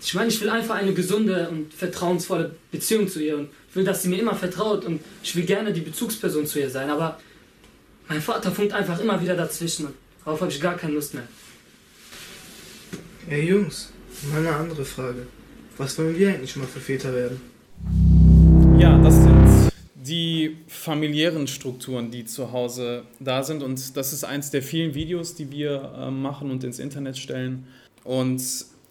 Ich 0.00 0.14
meine, 0.14 0.28
ich 0.28 0.40
will 0.40 0.50
einfach 0.50 0.74
eine 0.74 0.94
gesunde 0.94 1.48
und 1.48 1.72
vertrauensvolle 1.72 2.56
Beziehung 2.72 3.06
zu 3.08 3.22
ihr 3.22 3.38
und 3.38 3.50
ich 3.70 3.76
will, 3.76 3.84
dass 3.84 4.02
sie 4.02 4.08
mir 4.08 4.18
immer 4.18 4.34
vertraut 4.34 4.84
und 4.84 5.00
ich 5.22 5.36
will 5.36 5.44
gerne 5.44 5.72
die 5.72 5.80
Bezugsperson 5.80 6.44
zu 6.46 6.58
ihr 6.58 6.70
sein. 6.70 6.90
Aber 6.90 7.20
mein 8.08 8.20
Vater 8.20 8.50
funkt 8.50 8.72
einfach 8.72 8.98
immer 8.98 9.20
wieder 9.22 9.36
dazwischen 9.36 9.86
und 9.86 9.94
darauf 10.24 10.40
habe 10.40 10.50
ich 10.50 10.60
gar 10.60 10.76
keine 10.76 10.94
Lust 10.94 11.14
mehr. 11.14 11.28
Ey 13.28 13.48
Jungs, 13.48 13.90
mal 14.30 14.40
eine 14.40 14.56
andere 14.56 14.84
Frage. 14.84 15.26
Was 15.78 15.96
wollen 15.98 16.18
wir 16.18 16.30
eigentlich 16.30 16.56
mal 16.56 16.66
für 16.66 16.80
Väter 16.80 17.14
werden? 17.14 17.51
Die 20.04 20.56
familiären 20.66 21.46
Strukturen, 21.46 22.10
die 22.10 22.24
zu 22.24 22.52
Hause 22.52 23.04
da 23.20 23.42
sind. 23.42 23.62
Und 23.62 23.96
das 23.96 24.12
ist 24.12 24.24
eins 24.24 24.50
der 24.50 24.62
vielen 24.62 24.94
Videos, 24.94 25.34
die 25.34 25.50
wir 25.50 25.92
äh, 25.96 26.10
machen 26.10 26.50
und 26.50 26.64
ins 26.64 26.78
Internet 26.78 27.18
stellen. 27.18 27.66
Und 28.04 28.42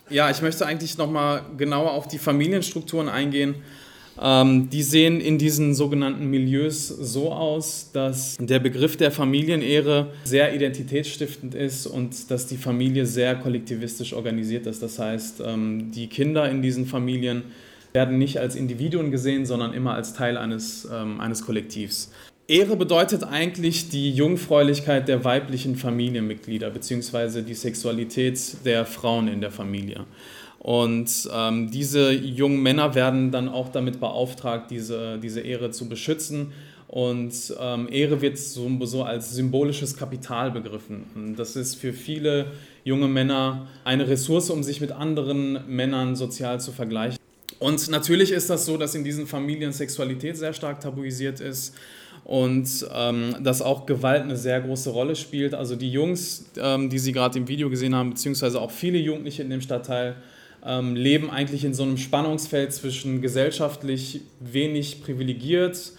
ja, 0.09 0.29
ich 0.29 0.41
möchte 0.41 0.65
eigentlich 0.65 0.97
nochmal 0.97 1.43
genauer 1.57 1.91
auf 1.91 2.07
die 2.07 2.17
Familienstrukturen 2.17 3.09
eingehen. 3.09 3.55
Ähm, 4.21 4.69
die 4.69 4.83
sehen 4.83 5.21
in 5.21 5.37
diesen 5.37 5.73
sogenannten 5.73 6.27
Milieus 6.27 6.87
so 6.87 7.31
aus, 7.31 7.91
dass 7.93 8.37
der 8.39 8.59
Begriff 8.59 8.97
der 8.97 9.09
Familienehre 9.09 10.11
sehr 10.23 10.53
identitätsstiftend 10.53 11.55
ist 11.55 11.87
und 11.87 12.29
dass 12.29 12.45
die 12.45 12.57
Familie 12.57 13.05
sehr 13.05 13.35
kollektivistisch 13.35 14.13
organisiert 14.13 14.67
ist. 14.67 14.83
Das 14.83 14.99
heißt, 14.99 15.41
ähm, 15.45 15.91
die 15.91 16.07
Kinder 16.07 16.49
in 16.49 16.61
diesen 16.61 16.85
Familien 16.85 17.43
werden 17.93 18.17
nicht 18.17 18.39
als 18.39 18.55
Individuen 18.55 19.11
gesehen, 19.11 19.45
sondern 19.45 19.73
immer 19.73 19.93
als 19.93 20.13
Teil 20.13 20.37
eines, 20.37 20.87
ähm, 20.91 21.19
eines 21.19 21.45
Kollektivs. 21.45 22.11
Ehre 22.47 22.75
bedeutet 22.75 23.23
eigentlich 23.23 23.89
die 23.89 24.11
Jungfräulichkeit 24.11 25.07
der 25.07 25.23
weiblichen 25.23 25.75
Familienmitglieder 25.75 26.69
beziehungsweise 26.69 27.43
die 27.43 27.53
Sexualität 27.53 28.65
der 28.65 28.85
Frauen 28.85 29.27
in 29.27 29.39
der 29.39 29.51
Familie. 29.51 30.05
Und 30.59 31.29
ähm, 31.33 31.71
diese 31.71 32.11
jungen 32.11 32.61
Männer 32.61 32.93
werden 32.93 33.31
dann 33.31 33.49
auch 33.49 33.69
damit 33.69 33.99
beauftragt, 33.99 34.69
diese, 34.69 35.17
diese 35.17 35.41
Ehre 35.41 35.71
zu 35.71 35.89
beschützen 35.89 36.51
Und 36.91 37.55
ähm, 37.57 37.87
Ehre 37.89 38.21
wird 38.21 38.37
so, 38.37 38.69
so 38.85 39.03
als 39.03 39.33
symbolisches 39.33 39.95
Kapital 39.95 40.51
begriffen. 40.51 41.05
Und 41.15 41.35
das 41.37 41.55
ist 41.55 41.75
für 41.75 41.93
viele 41.93 42.47
junge 42.83 43.07
Männer 43.07 43.67
eine 43.85 44.09
Ressource, 44.09 44.49
um 44.49 44.61
sich 44.61 44.81
mit 44.81 44.91
anderen 44.91 45.59
Männern 45.73 46.17
sozial 46.17 46.59
zu 46.59 46.73
vergleichen. 46.73 47.20
Und 47.61 47.89
natürlich 47.89 48.31
ist 48.31 48.49
das 48.49 48.65
so, 48.65 48.75
dass 48.75 48.95
in 48.95 49.03
diesen 49.03 49.27
Familien 49.27 49.71
Sexualität 49.71 50.35
sehr 50.35 50.51
stark 50.51 50.79
tabuisiert 50.81 51.39
ist 51.39 51.75
und 52.23 52.67
ähm, 52.91 53.35
dass 53.43 53.61
auch 53.61 53.85
Gewalt 53.85 54.23
eine 54.23 54.35
sehr 54.35 54.59
große 54.61 54.89
Rolle 54.89 55.15
spielt. 55.15 55.53
Also 55.53 55.75
die 55.75 55.91
Jungs, 55.91 56.45
ähm, 56.57 56.89
die 56.89 56.97
Sie 56.97 57.11
gerade 57.11 57.37
im 57.37 57.47
Video 57.47 57.69
gesehen 57.69 57.93
haben, 57.93 58.09
beziehungsweise 58.09 58.59
auch 58.59 58.71
viele 58.71 58.97
Jugendliche 58.97 59.43
in 59.43 59.51
dem 59.51 59.61
Stadtteil, 59.61 60.15
ähm, 60.65 60.95
leben 60.95 61.29
eigentlich 61.29 61.63
in 61.63 61.75
so 61.75 61.83
einem 61.83 61.97
Spannungsfeld 61.97 62.73
zwischen 62.73 63.21
gesellschaftlich 63.21 64.21
wenig 64.39 65.03
privilegiert 65.03 65.91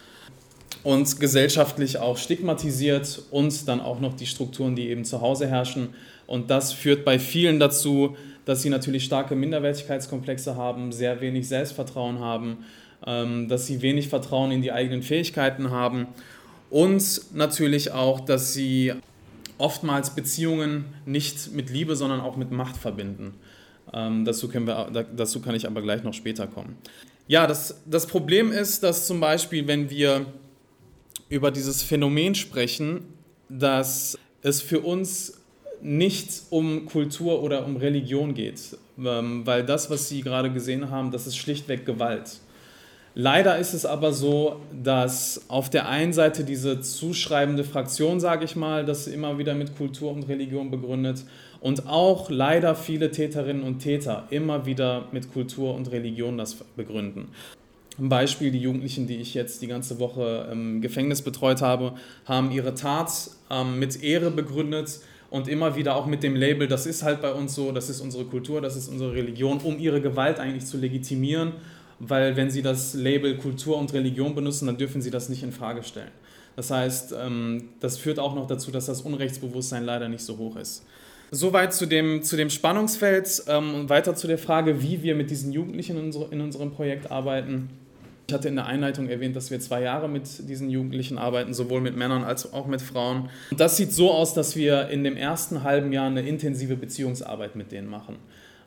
und 0.82 1.20
gesellschaftlich 1.20 1.98
auch 1.98 2.18
stigmatisiert 2.18 3.22
und 3.30 3.68
dann 3.68 3.80
auch 3.80 4.00
noch 4.00 4.14
die 4.14 4.26
Strukturen, 4.26 4.74
die 4.74 4.88
eben 4.88 5.04
zu 5.04 5.20
Hause 5.20 5.46
herrschen. 5.46 5.90
Und 6.26 6.50
das 6.50 6.72
führt 6.72 7.04
bei 7.04 7.20
vielen 7.20 7.60
dazu, 7.60 8.16
dass 8.44 8.62
sie 8.62 8.70
natürlich 8.70 9.04
starke 9.04 9.34
Minderwertigkeitskomplexe 9.34 10.56
haben, 10.56 10.92
sehr 10.92 11.20
wenig 11.20 11.48
Selbstvertrauen 11.48 12.18
haben, 12.20 12.64
ähm, 13.06 13.48
dass 13.48 13.66
sie 13.66 13.82
wenig 13.82 14.08
Vertrauen 14.08 14.50
in 14.50 14.62
die 14.62 14.72
eigenen 14.72 15.02
Fähigkeiten 15.02 15.70
haben 15.70 16.08
und 16.70 17.20
natürlich 17.34 17.92
auch, 17.92 18.20
dass 18.20 18.54
sie 18.54 18.94
oftmals 19.58 20.14
Beziehungen 20.14 20.86
nicht 21.04 21.52
mit 21.52 21.70
Liebe, 21.70 21.96
sondern 21.96 22.20
auch 22.20 22.36
mit 22.36 22.50
Macht 22.50 22.76
verbinden. 22.76 23.34
Ähm, 23.92 24.24
dazu, 24.24 24.48
können 24.48 24.66
wir, 24.66 25.06
dazu 25.14 25.40
kann 25.40 25.54
ich 25.54 25.66
aber 25.66 25.82
gleich 25.82 26.02
noch 26.02 26.14
später 26.14 26.46
kommen. 26.46 26.76
Ja, 27.28 27.46
das, 27.46 27.82
das 27.86 28.06
Problem 28.06 28.50
ist, 28.50 28.82
dass 28.82 29.06
zum 29.06 29.20
Beispiel, 29.20 29.66
wenn 29.68 29.90
wir 29.90 30.26
über 31.28 31.50
dieses 31.50 31.82
Phänomen 31.82 32.34
sprechen, 32.34 33.04
dass 33.48 34.18
es 34.42 34.60
für 34.60 34.80
uns 34.80 35.41
nicht 35.82 36.44
um 36.50 36.86
Kultur 36.86 37.42
oder 37.42 37.66
um 37.66 37.76
Religion 37.76 38.34
geht, 38.34 38.76
ähm, 38.98 39.44
weil 39.44 39.64
das, 39.64 39.90
was 39.90 40.08
Sie 40.08 40.22
gerade 40.22 40.52
gesehen 40.52 40.90
haben, 40.90 41.10
das 41.10 41.26
ist 41.26 41.36
schlichtweg 41.36 41.84
Gewalt. 41.84 42.40
Leider 43.14 43.58
ist 43.58 43.74
es 43.74 43.84
aber 43.84 44.12
so, 44.12 44.60
dass 44.72 45.42
auf 45.48 45.68
der 45.68 45.86
einen 45.88 46.14
Seite 46.14 46.44
diese 46.44 46.80
zuschreibende 46.80 47.62
Fraktion, 47.62 48.20
sage 48.20 48.46
ich 48.46 48.56
mal, 48.56 48.86
das 48.86 49.06
immer 49.06 49.36
wieder 49.36 49.54
mit 49.54 49.76
Kultur 49.76 50.12
und 50.12 50.28
Religion 50.28 50.70
begründet 50.70 51.24
und 51.60 51.86
auch 51.88 52.30
leider 52.30 52.74
viele 52.74 53.10
Täterinnen 53.10 53.64
und 53.64 53.80
Täter 53.80 54.26
immer 54.30 54.64
wieder 54.64 55.08
mit 55.12 55.30
Kultur 55.30 55.74
und 55.74 55.92
Religion 55.92 56.38
das 56.38 56.54
begründen. 56.54 57.28
Ein 57.98 58.08
Beispiel, 58.08 58.50
die 58.50 58.60
Jugendlichen, 58.60 59.06
die 59.06 59.16
ich 59.16 59.34
jetzt 59.34 59.60
die 59.60 59.66
ganze 59.66 59.98
Woche 59.98 60.48
im 60.50 60.80
Gefängnis 60.80 61.20
betreut 61.20 61.60
habe, 61.60 61.92
haben 62.24 62.50
ihre 62.50 62.74
Tat 62.74 63.12
ähm, 63.50 63.78
mit 63.78 64.02
Ehre 64.02 64.30
begründet 64.30 65.00
und 65.32 65.48
immer 65.48 65.76
wieder 65.76 65.96
auch 65.96 66.04
mit 66.04 66.22
dem 66.22 66.36
Label, 66.36 66.68
das 66.68 66.84
ist 66.84 67.02
halt 67.02 67.22
bei 67.22 67.32
uns 67.32 67.54
so, 67.54 67.72
das 67.72 67.88
ist 67.88 68.02
unsere 68.02 68.26
Kultur, 68.26 68.60
das 68.60 68.76
ist 68.76 68.88
unsere 68.88 69.14
Religion, 69.14 69.60
um 69.64 69.78
ihre 69.78 70.02
Gewalt 70.02 70.38
eigentlich 70.38 70.66
zu 70.66 70.76
legitimieren, 70.76 71.52
weil 71.98 72.36
wenn 72.36 72.50
sie 72.50 72.60
das 72.60 72.92
Label 72.92 73.38
Kultur 73.38 73.78
und 73.78 73.94
Religion 73.94 74.34
benutzen, 74.34 74.66
dann 74.66 74.76
dürfen 74.76 75.00
sie 75.00 75.10
das 75.10 75.30
nicht 75.30 75.42
in 75.42 75.50
Frage 75.50 75.84
stellen. 75.84 76.10
Das 76.54 76.70
heißt, 76.70 77.14
ähm, 77.18 77.70
das 77.80 77.96
führt 77.96 78.18
auch 78.18 78.34
noch 78.34 78.46
dazu, 78.46 78.70
dass 78.70 78.84
das 78.84 79.00
Unrechtsbewusstsein 79.00 79.86
leider 79.86 80.10
nicht 80.10 80.22
so 80.22 80.36
hoch 80.36 80.56
ist. 80.56 80.84
Soweit 81.30 81.72
zu 81.72 81.86
dem, 81.86 82.22
zu 82.22 82.36
dem 82.36 82.50
Spannungsfeld 82.50 83.44
ähm, 83.48 83.74
und 83.74 83.88
weiter 83.88 84.14
zu 84.14 84.26
der 84.26 84.36
Frage, 84.36 84.82
wie 84.82 85.02
wir 85.02 85.14
mit 85.14 85.30
diesen 85.30 85.50
Jugendlichen 85.50 85.96
in, 85.96 86.12
in 86.30 86.42
unserem 86.42 86.72
Projekt 86.72 87.10
arbeiten. 87.10 87.70
Ich 88.26 88.34
hatte 88.34 88.48
in 88.48 88.56
der 88.56 88.66
Einleitung 88.66 89.08
erwähnt, 89.08 89.36
dass 89.36 89.50
wir 89.50 89.60
zwei 89.60 89.82
Jahre 89.82 90.08
mit 90.08 90.48
diesen 90.48 90.70
Jugendlichen 90.70 91.18
arbeiten, 91.18 91.54
sowohl 91.54 91.80
mit 91.80 91.96
Männern 91.96 92.24
als 92.24 92.52
auch 92.52 92.66
mit 92.66 92.80
Frauen. 92.80 93.28
Und 93.50 93.60
das 93.60 93.76
sieht 93.76 93.92
so 93.92 94.10
aus, 94.10 94.32
dass 94.32 94.56
wir 94.56 94.88
in 94.88 95.04
dem 95.04 95.16
ersten 95.16 95.62
halben 95.64 95.92
Jahr 95.92 96.06
eine 96.06 96.22
intensive 96.22 96.76
Beziehungsarbeit 96.76 97.56
mit 97.56 97.72
denen 97.72 97.88
machen. 97.88 98.16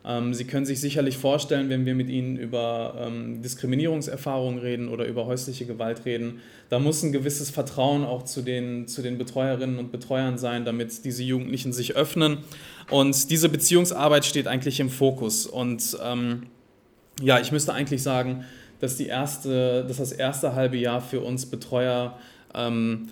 Ähm, 0.05 0.33
Sie 0.33 0.45
können 0.45 0.65
sich 0.65 0.79
sicherlich 0.79 1.17
vorstellen, 1.17 1.69
wenn 1.69 1.85
wir 1.85 1.95
mit 1.95 2.09
Ihnen 2.09 2.37
über 2.37 2.95
ähm, 2.99 3.41
Diskriminierungserfahrungen 3.41 4.59
reden 4.59 4.89
oder 4.89 5.05
über 5.05 5.25
häusliche 5.25 5.65
Gewalt 5.65 6.05
reden, 6.05 6.41
da 6.69 6.79
muss 6.79 7.01
ein 7.01 7.11
gewisses 7.11 7.49
Vertrauen 7.49 8.03
auch 8.03 8.23
zu 8.23 8.41
den, 8.41 8.87
zu 8.87 9.01
den 9.01 9.17
Betreuerinnen 9.17 9.79
und 9.79 9.91
Betreuern 9.91 10.37
sein, 10.37 10.63
damit 10.65 11.03
diese 11.05 11.23
Jugendlichen 11.23 11.73
sich 11.73 11.95
öffnen. 11.95 12.39
Und 12.89 13.31
diese 13.31 13.49
Beziehungsarbeit 13.49 14.25
steht 14.25 14.47
eigentlich 14.47 14.79
im 14.79 14.89
Fokus. 14.89 15.47
Und 15.47 15.97
ähm, 16.03 16.43
ja, 17.21 17.39
ich 17.39 17.51
müsste 17.51 17.73
eigentlich 17.73 18.03
sagen, 18.03 18.45
dass, 18.85 18.97
die 18.97 19.07
erste, 19.07 19.83
dass 19.87 19.97
das 19.97 20.11
erste 20.11 20.53
halbe 20.53 20.77
Jahr 20.77 21.01
für 21.01 21.21
uns 21.21 21.47
Betreuer 21.47 22.17
ähm, 22.53 23.09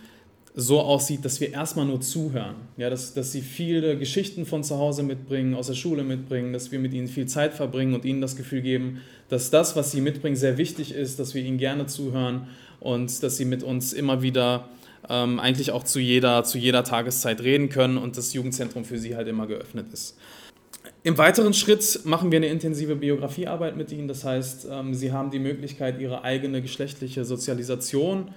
so 0.55 0.79
aussieht, 0.81 1.25
dass 1.25 1.41
wir 1.41 1.51
erstmal 1.51 1.87
nur 1.87 1.99
zuhören. 1.99 2.55
Ja, 2.77 2.91
dass, 2.91 3.15
dass 3.15 3.31
sie 3.31 3.41
viele 3.41 3.97
Geschichten 3.97 4.45
von 4.45 4.63
zu 4.63 4.77
Hause 4.77 5.01
mitbringen, 5.01 5.55
aus 5.55 5.67
der 5.67 5.73
Schule 5.73 6.03
mitbringen, 6.03 6.53
dass 6.53 6.71
wir 6.71 6.77
mit 6.77 6.93
ihnen 6.93 7.07
viel 7.07 7.25
Zeit 7.25 7.55
verbringen 7.55 7.95
und 7.95 8.05
ihnen 8.05 8.21
das 8.21 8.35
Gefühl 8.35 8.61
geben, 8.61 9.01
dass 9.29 9.49
das, 9.49 9.75
was 9.75 9.91
sie 9.91 10.01
mitbringen, 10.01 10.35
sehr 10.35 10.59
wichtig 10.59 10.93
ist, 10.93 11.19
dass 11.19 11.33
wir 11.33 11.41
ihnen 11.41 11.57
gerne 11.57 11.87
zuhören 11.87 12.47
und 12.79 13.23
dass 13.23 13.37
sie 13.37 13.45
mit 13.45 13.63
uns 13.63 13.93
immer 13.93 14.21
wieder 14.21 14.69
ähm, 15.09 15.39
eigentlich 15.39 15.71
auch 15.71 15.83
zu 15.83 15.99
jeder, 15.99 16.43
zu 16.43 16.59
jeder 16.59 16.83
Tageszeit 16.83 17.41
reden 17.41 17.69
können 17.69 17.97
und 17.97 18.15
das 18.15 18.33
Jugendzentrum 18.33 18.85
für 18.85 18.99
sie 18.99 19.15
halt 19.15 19.27
immer 19.27 19.47
geöffnet 19.47 19.87
ist. 19.91 20.17
Im 21.03 21.17
weiteren 21.17 21.53
Schritt 21.53 22.01
machen 22.05 22.31
wir 22.31 22.37
eine 22.37 22.47
intensive 22.47 22.95
Biografiearbeit 22.95 23.75
mit 23.75 23.91
ihnen. 23.91 24.07
Das 24.07 24.23
heißt, 24.23 24.67
ähm, 24.71 24.93
sie 24.93 25.11
haben 25.11 25.31
die 25.31 25.39
Möglichkeit, 25.39 25.99
ihre 25.99 26.23
eigene 26.23 26.61
geschlechtliche 26.61 27.25
Sozialisation 27.25 28.31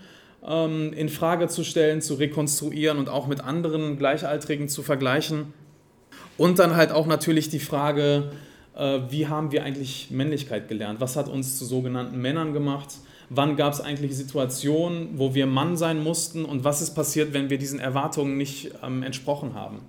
ähm, 0.47 0.93
in 0.93 1.09
Frage 1.09 1.49
zu 1.49 1.65
stellen, 1.65 2.00
zu 2.00 2.15
rekonstruieren 2.15 2.99
und 2.99 3.09
auch 3.09 3.26
mit 3.26 3.41
anderen 3.41 3.99
Gleichaltrigen 3.99 4.69
zu 4.69 4.83
vergleichen. 4.83 5.53
Und 6.38 6.59
dann 6.59 6.76
halt 6.76 6.93
auch 6.93 7.07
natürlich 7.07 7.49
die 7.49 7.61
Frage, 7.61 8.31
äh, 8.76 9.00
wie 9.11 9.26
haben 9.26 9.53
wir 9.53 9.65
eigentlich 9.65 10.09
Männlichkeit 10.11 10.69
gelernt? 10.69 11.00
Was 11.00 11.17
hat 11.17 11.29
uns 11.29 11.59
zu 11.59 11.65
sogenannten 11.65 12.21
Männern 12.21 12.53
gemacht? 12.53 12.95
Wann 13.29 13.57
gab 13.57 13.73
es 13.73 13.81
eigentlich 13.81 14.17
Situationen, 14.17 15.19
wo 15.19 15.35
wir 15.35 15.47
Mann 15.47 15.76
sein 15.76 16.03
mussten? 16.03 16.45
Und 16.45 16.62
was 16.62 16.83
ist 16.83 16.95
passiert, 16.95 17.33
wenn 17.33 17.50
wir 17.50 17.59
diesen 17.59 17.81
Erwartungen 17.81 18.37
nicht 18.37 18.73
ähm, 18.85 19.03
entsprochen 19.03 19.55
haben? 19.55 19.81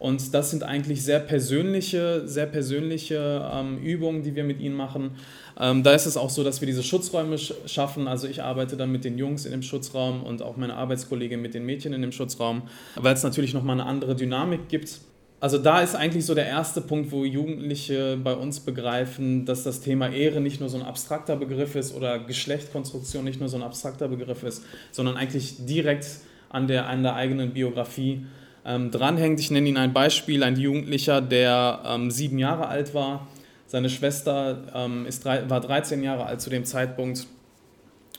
Und 0.00 0.32
das 0.32 0.50
sind 0.50 0.62
eigentlich 0.62 1.04
sehr 1.04 1.20
persönliche, 1.20 2.26
sehr 2.26 2.46
persönliche 2.46 3.48
ähm, 3.52 3.78
Übungen, 3.78 4.22
die 4.22 4.34
wir 4.34 4.44
mit 4.44 4.58
ihnen 4.58 4.74
machen. 4.74 5.10
Ähm, 5.58 5.82
da 5.82 5.92
ist 5.92 6.06
es 6.06 6.16
auch 6.16 6.30
so, 6.30 6.42
dass 6.42 6.62
wir 6.62 6.66
diese 6.66 6.82
Schutzräume 6.82 7.36
sch 7.36 7.52
schaffen. 7.66 8.08
Also 8.08 8.26
ich 8.26 8.42
arbeite 8.42 8.78
dann 8.78 8.90
mit 8.90 9.04
den 9.04 9.18
Jungs 9.18 9.44
in 9.44 9.52
dem 9.52 9.62
Schutzraum 9.62 10.22
und 10.22 10.40
auch 10.40 10.56
meine 10.56 10.74
Arbeitskollegin 10.74 11.42
mit 11.42 11.52
den 11.52 11.66
Mädchen 11.66 11.92
in 11.92 12.00
dem 12.00 12.12
Schutzraum, 12.12 12.62
weil 12.96 13.12
es 13.12 13.22
natürlich 13.22 13.52
nochmal 13.52 13.78
eine 13.78 13.86
andere 13.86 14.16
Dynamik 14.16 14.70
gibt. 14.70 15.00
Also 15.38 15.58
da 15.58 15.82
ist 15.82 15.94
eigentlich 15.94 16.24
so 16.24 16.34
der 16.34 16.46
erste 16.46 16.80
Punkt, 16.80 17.12
wo 17.12 17.24
Jugendliche 17.26 18.16
bei 18.16 18.32
uns 18.32 18.60
begreifen, 18.60 19.44
dass 19.44 19.64
das 19.64 19.82
Thema 19.82 20.08
Ehre 20.08 20.40
nicht 20.40 20.60
nur 20.60 20.70
so 20.70 20.78
ein 20.78 20.84
abstrakter 20.84 21.36
Begriff 21.36 21.76
ist 21.76 21.94
oder 21.94 22.18
Geschlechtkonstruktion 22.20 23.24
nicht 23.24 23.38
nur 23.40 23.50
so 23.50 23.58
ein 23.58 23.62
abstrakter 23.62 24.08
Begriff 24.08 24.44
ist, 24.44 24.64
sondern 24.92 25.18
eigentlich 25.18 25.66
direkt 25.66 26.06
an 26.48 26.68
der, 26.68 26.88
an 26.88 27.02
der 27.02 27.16
eigenen 27.16 27.52
Biografie 27.52 28.24
ähm, 28.64 28.90
dranhängt. 28.90 29.40
Ich 29.40 29.50
nenne 29.50 29.68
Ihnen 29.68 29.76
ein 29.76 29.92
Beispiel, 29.92 30.42
ein 30.42 30.56
Jugendlicher, 30.56 31.20
der 31.20 31.80
ähm, 31.86 32.10
sieben 32.10 32.38
Jahre 32.38 32.68
alt 32.68 32.94
war. 32.94 33.26
Seine 33.66 33.88
Schwester 33.88 34.64
ähm, 34.74 35.06
ist 35.06 35.24
drei, 35.24 35.48
war 35.48 35.60
13 35.60 36.02
Jahre 36.02 36.26
alt 36.26 36.40
zu 36.40 36.50
dem 36.50 36.64
Zeitpunkt 36.64 37.26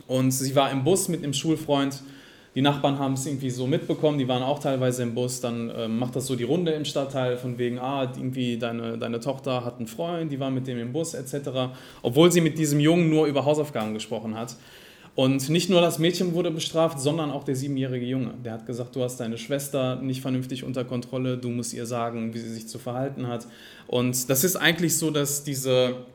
und 0.07 0.31
sie 0.31 0.55
war 0.55 0.71
im 0.71 0.83
Bus 0.83 1.09
mit 1.09 1.23
einem 1.23 1.33
Schulfreund. 1.33 2.01
Die 2.53 2.61
Nachbarn 2.61 2.99
haben 2.99 3.13
es 3.13 3.25
irgendwie 3.25 3.49
so 3.49 3.65
mitbekommen, 3.65 4.17
die 4.17 4.27
waren 4.27 4.43
auch 4.43 4.59
teilweise 4.59 5.03
im 5.03 5.15
Bus. 5.15 5.39
Dann 5.39 5.71
ähm, 5.75 5.99
macht 5.99 6.15
das 6.17 6.27
so 6.27 6.35
die 6.35 6.43
Runde 6.43 6.71
im 6.71 6.83
Stadtteil 6.83 7.37
von 7.37 7.57
wegen, 7.57 7.79
ah, 7.79 8.03
irgendwie 8.03 8.57
deine, 8.57 8.97
deine 8.97 9.21
Tochter 9.21 9.63
hat 9.63 9.77
einen 9.77 9.87
Freund, 9.87 10.31
die 10.31 10.39
war 10.39 10.51
mit 10.51 10.67
dem 10.67 10.77
im 10.77 10.91
Bus 10.91 11.13
etc. 11.13 11.71
Obwohl 12.01 12.31
sie 12.31 12.41
mit 12.41 12.57
diesem 12.57 12.81
Jungen 12.81 13.09
nur 13.09 13.25
über 13.25 13.45
Hausaufgaben 13.45 13.93
gesprochen 13.93 14.37
hat. 14.37 14.55
Und 15.13 15.49
nicht 15.49 15.69
nur 15.69 15.81
das 15.81 15.99
Mädchen 15.99 16.33
wurde 16.33 16.51
bestraft, 16.51 16.99
sondern 16.99 17.31
auch 17.31 17.43
der 17.43 17.55
siebenjährige 17.55 18.05
Junge. 18.05 18.33
Der 18.45 18.53
hat 18.53 18.65
gesagt, 18.65 18.95
du 18.95 19.03
hast 19.03 19.17
deine 19.17 19.37
Schwester 19.37 19.97
nicht 19.97 20.21
vernünftig 20.21 20.63
unter 20.63 20.85
Kontrolle, 20.85 21.37
du 21.37 21.49
musst 21.49 21.73
ihr 21.73 21.85
sagen, 21.85 22.33
wie 22.33 22.39
sie 22.39 22.53
sich 22.53 22.67
zu 22.67 22.79
verhalten 22.79 23.27
hat. 23.27 23.45
Und 23.87 24.29
das 24.29 24.43
ist 24.45 24.55
eigentlich 24.55 24.97
so, 24.97 25.11
dass 25.11 25.43
diese 25.43 26.05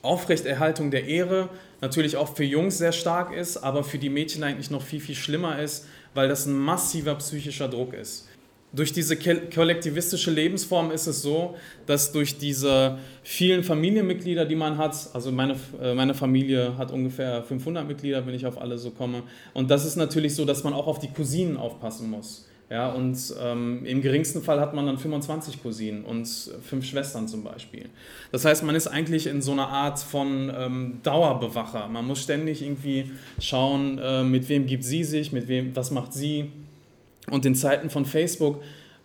Aufrechterhaltung 0.00 0.90
der 0.90 1.06
Ehre 1.06 1.50
natürlich 1.82 2.16
auch 2.16 2.34
für 2.34 2.44
Jungs 2.44 2.78
sehr 2.78 2.92
stark 2.92 3.34
ist, 3.34 3.58
aber 3.58 3.84
für 3.84 3.98
die 3.98 4.08
Mädchen 4.08 4.42
eigentlich 4.42 4.70
noch 4.70 4.82
viel, 4.82 5.00
viel 5.00 5.14
schlimmer 5.14 5.60
ist, 5.60 5.86
weil 6.14 6.28
das 6.28 6.46
ein 6.46 6.56
massiver 6.58 7.14
psychischer 7.16 7.68
Druck 7.68 7.92
ist 7.92 8.28
durch 8.72 8.92
diese 8.92 9.16
kollektivistische 9.16 10.30
Lebensform 10.30 10.90
ist 10.90 11.06
es 11.06 11.22
so, 11.22 11.56
dass 11.86 12.12
durch 12.12 12.38
diese 12.38 12.98
vielen 13.22 13.62
Familienmitglieder, 13.62 14.46
die 14.46 14.56
man 14.56 14.78
hat, 14.78 14.96
also 15.12 15.30
meine, 15.30 15.56
äh, 15.80 15.94
meine 15.94 16.14
Familie 16.14 16.76
hat 16.78 16.90
ungefähr 16.90 17.42
500 17.42 17.86
Mitglieder, 17.86 18.26
wenn 18.26 18.34
ich 18.34 18.46
auf 18.46 18.60
alle 18.60 18.78
so 18.78 18.90
komme, 18.90 19.22
und 19.52 19.70
das 19.70 19.84
ist 19.84 19.96
natürlich 19.96 20.34
so, 20.34 20.44
dass 20.44 20.64
man 20.64 20.72
auch 20.72 20.86
auf 20.86 20.98
die 20.98 21.08
Cousinen 21.08 21.56
aufpassen 21.56 22.10
muss. 22.10 22.48
Ja, 22.70 22.90
und 22.90 23.18
ähm, 23.38 23.84
im 23.84 24.00
geringsten 24.00 24.40
Fall 24.40 24.58
hat 24.58 24.72
man 24.72 24.86
dann 24.86 24.96
25 24.96 25.62
Cousinen 25.62 26.06
und 26.06 26.26
fünf 26.62 26.86
Schwestern 26.86 27.28
zum 27.28 27.44
Beispiel. 27.44 27.90
Das 28.30 28.46
heißt, 28.46 28.64
man 28.64 28.74
ist 28.74 28.86
eigentlich 28.86 29.26
in 29.26 29.42
so 29.42 29.52
einer 29.52 29.68
Art 29.68 29.98
von 29.98 30.50
ähm, 30.56 31.00
Dauerbewacher. 31.02 31.88
Man 31.88 32.06
muss 32.06 32.22
ständig 32.22 32.62
irgendwie 32.62 33.10
schauen, 33.38 33.98
äh, 33.98 34.24
mit 34.24 34.48
wem 34.48 34.64
gibt 34.64 34.84
sie 34.84 35.04
sich, 35.04 35.32
mit 35.32 35.48
wem, 35.48 35.76
was 35.76 35.90
macht 35.90 36.14
sie. 36.14 36.50
Und 37.30 37.46
in 37.46 37.54
Zeiten 37.54 37.90
von 37.90 38.04
Facebook 38.04 38.62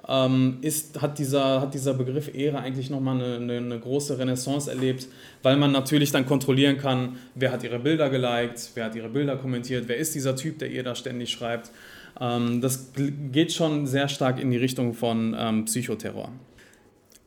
ähm, 0.08 0.58
ist, 0.62 1.02
hat, 1.02 1.20
dieser, 1.20 1.62
hat 1.62 1.74
dieser 1.74 1.94
Begriff 1.94 2.34
Ehre 2.34 2.60
eigentlich 2.60 2.90
nochmal 2.90 3.22
eine, 3.22 3.58
eine, 3.58 3.80
große 3.80 4.18
Renaissance 4.18 4.70
erlebt, 4.70 5.08
weil 5.44 5.58
man 5.58 5.72
natürlich 5.72 6.12
dann 6.12 6.26
kontrollieren 6.26 6.78
kann, 6.78 7.18
wer 7.36 7.52
hat 7.52 7.64
ihre 7.64 7.80
Bilder 7.80 8.10
geliked, 8.10 8.72
wer 8.76 8.86
hat 8.86 8.96
ihre 8.96 9.10
Bilder 9.10 9.36
kommentiert, 9.36 9.88
wer 9.88 9.98
ist 9.98 10.16
dieser 10.16 10.36
Typ, 10.36 10.60
der 10.60 10.72
ihr 10.72 10.84
da 10.84 10.96
ständig 10.96 11.32
schreibt. 11.32 11.72
Ähm, 12.20 12.62
das 12.62 12.92
geht 13.32 13.52
schon 13.52 13.86
sehr 13.86 14.08
stark 14.08 14.40
in 14.40 14.50
die 14.50 14.58
Richtung 14.58 14.94
von 14.94 15.36
ähm, 15.38 15.66
Psychoterror. 15.66 16.32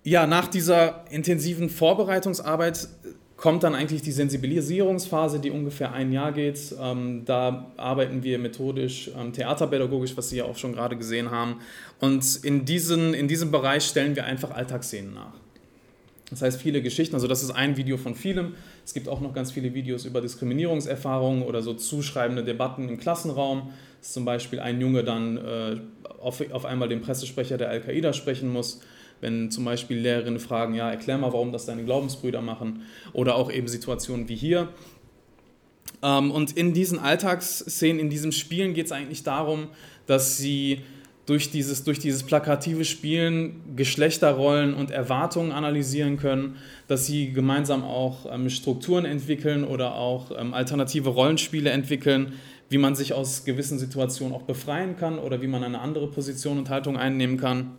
Ja, 0.03 0.27
nach 0.27 0.49
dieser 0.49 1.05
intensiven 1.11 1.69
Vorbereitungsarbeit 1.69 2.89
kommt 3.41 3.63
dann 3.63 3.75
eigentlich 3.75 4.03
die 4.03 4.13
Sensibilisierungsphase, 4.13 5.41
die 5.41 5.51
ungefähr 5.51 5.93
ein 5.93 6.13
Jahr 6.13 6.31
geht. 6.31 6.75
Ähm, 6.79 7.23
da 7.25 7.73
arbeiten 7.79 8.23
wir 8.23 8.39
methodisch, 8.39 9.11
ähm, 9.19 9.33
theaterpädagogisch, 9.33 10.15
was 10.15 10.29
Sie 10.29 10.37
ja 10.37 10.45
auch 10.45 10.59
schon 10.59 10.75
gerade 10.75 10.95
gesehen 10.95 11.31
haben. 11.31 11.57
Und 12.01 12.45
in, 12.45 12.67
diesen, 12.67 13.15
in 13.15 13.29
diesem 13.29 13.51
Bereich 13.51 13.85
stellen 13.85 14.15
wir 14.15 14.27
einfach 14.27 14.51
Alltagsszenen 14.51 15.15
nach. 15.15 15.33
Das 16.29 16.43
heißt, 16.43 16.61
viele 16.61 16.83
Geschichten, 16.83 17.15
also 17.15 17.27
das 17.27 17.43
ist 17.43 17.51
ein 17.51 17.79
Video 17.79 17.97
von 17.97 18.15
vielem. 18.15 18.55
Es 18.85 18.93
gibt 18.93 19.09
auch 19.09 19.23
noch 19.23 19.33
ganz 19.33 19.51
viele 19.51 19.73
Videos 19.73 20.05
über 20.05 20.21
Diskriminierungserfahrungen 20.21 21.43
oder 21.43 21.63
so 21.63 21.73
zuschreibende 21.73 22.45
Debatten 22.45 22.91
im 22.91 22.99
Klassenraum. 22.99 23.71
Dass 24.01 24.13
zum 24.13 24.27
Beispiel 24.27 24.61
ein 24.61 24.81
Junge 24.83 25.03
dann 25.03 25.39
äh, 25.39 25.77
auf, 26.21 26.43
auf 26.53 26.67
einmal 26.67 26.91
den 26.91 27.01
Pressesprecher 27.01 27.57
der 27.57 27.71
Al-Qaida 27.71 28.13
sprechen 28.13 28.53
muss 28.53 28.81
wenn 29.21 29.51
zum 29.51 29.65
Beispiel 29.65 29.99
Lehrerinnen 29.99 30.41
fragen, 30.41 30.75
ja, 30.75 30.91
erklär 30.91 31.19
mal, 31.19 31.33
warum 31.33 31.53
das 31.53 31.67
deine 31.67 31.85
Glaubensbrüder 31.85 32.41
machen 32.41 32.83
oder 33.13 33.37
auch 33.37 33.51
eben 33.51 33.69
Situationen 33.69 34.29
wie 34.29 34.37
hier. 34.37 34.69
Ähm, 36.03 36.31
und 36.31 36.57
in 36.57 36.73
diesen 36.73 36.99
Alltagsszenen, 36.99 38.01
in 38.01 38.11
diesem 38.11 38.33
Spielen 38.33 38.75
geht 38.75 38.87
es 38.87 38.93
eigentlich 38.93 39.23
darum, 39.23 39.69
dass 40.07 40.39
sie 40.39 40.81
durch 41.27 41.51
dieses, 41.51 41.85
durch 41.85 42.01
dieses 42.01 42.25
plakative 42.25 42.85
Spielen 42.85 43.77
Geschlechterrollen 43.77 44.75
und 44.75 44.91
Erwartungen 44.91 45.53
analysieren 45.53 46.17
können, 46.17 46.57
dass 46.89 47.07
sie 47.07 47.33
gemeinsam 47.33 47.85
auch 47.85 48.27
ähm, 48.33 48.51
Strukturen 48.51 49.05
entwickeln 49.05 49.63
oder 49.65 49.95
auch 49.95 50.33
ähm, 50.37 50.55
alternative 50.55 51.11
Rollenspiele 51.11 51.71
entwickeln, 51.71 52.33
wie 52.69 52.79
man 52.79 52.97
sich 52.97 53.13
aus 53.13 53.45
gewissen 53.45 53.79
Situationen 53.79 54.35
auch 54.35 54.43
befreien 54.43 54.97
kann 54.97 55.19
oder 55.19 55.43
wie 55.43 55.47
man 55.47 55.63
eine 55.63 55.81
andere 55.81 56.09
Position 56.09 56.59
und 56.59 56.71
Haltung 56.71 56.97
einnehmen 56.97 57.37
kann 57.37 57.73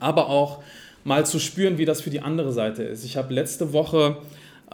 aber 0.00 0.28
auch 0.28 0.62
mal 1.04 1.24
zu 1.24 1.38
spüren, 1.38 1.78
wie 1.78 1.84
das 1.84 2.00
für 2.00 2.10
die 2.10 2.20
andere 2.20 2.52
Seite 2.52 2.82
ist. 2.82 3.04
Ich 3.04 3.16
habe 3.16 3.32
letzte 3.32 3.72
Woche 3.72 4.16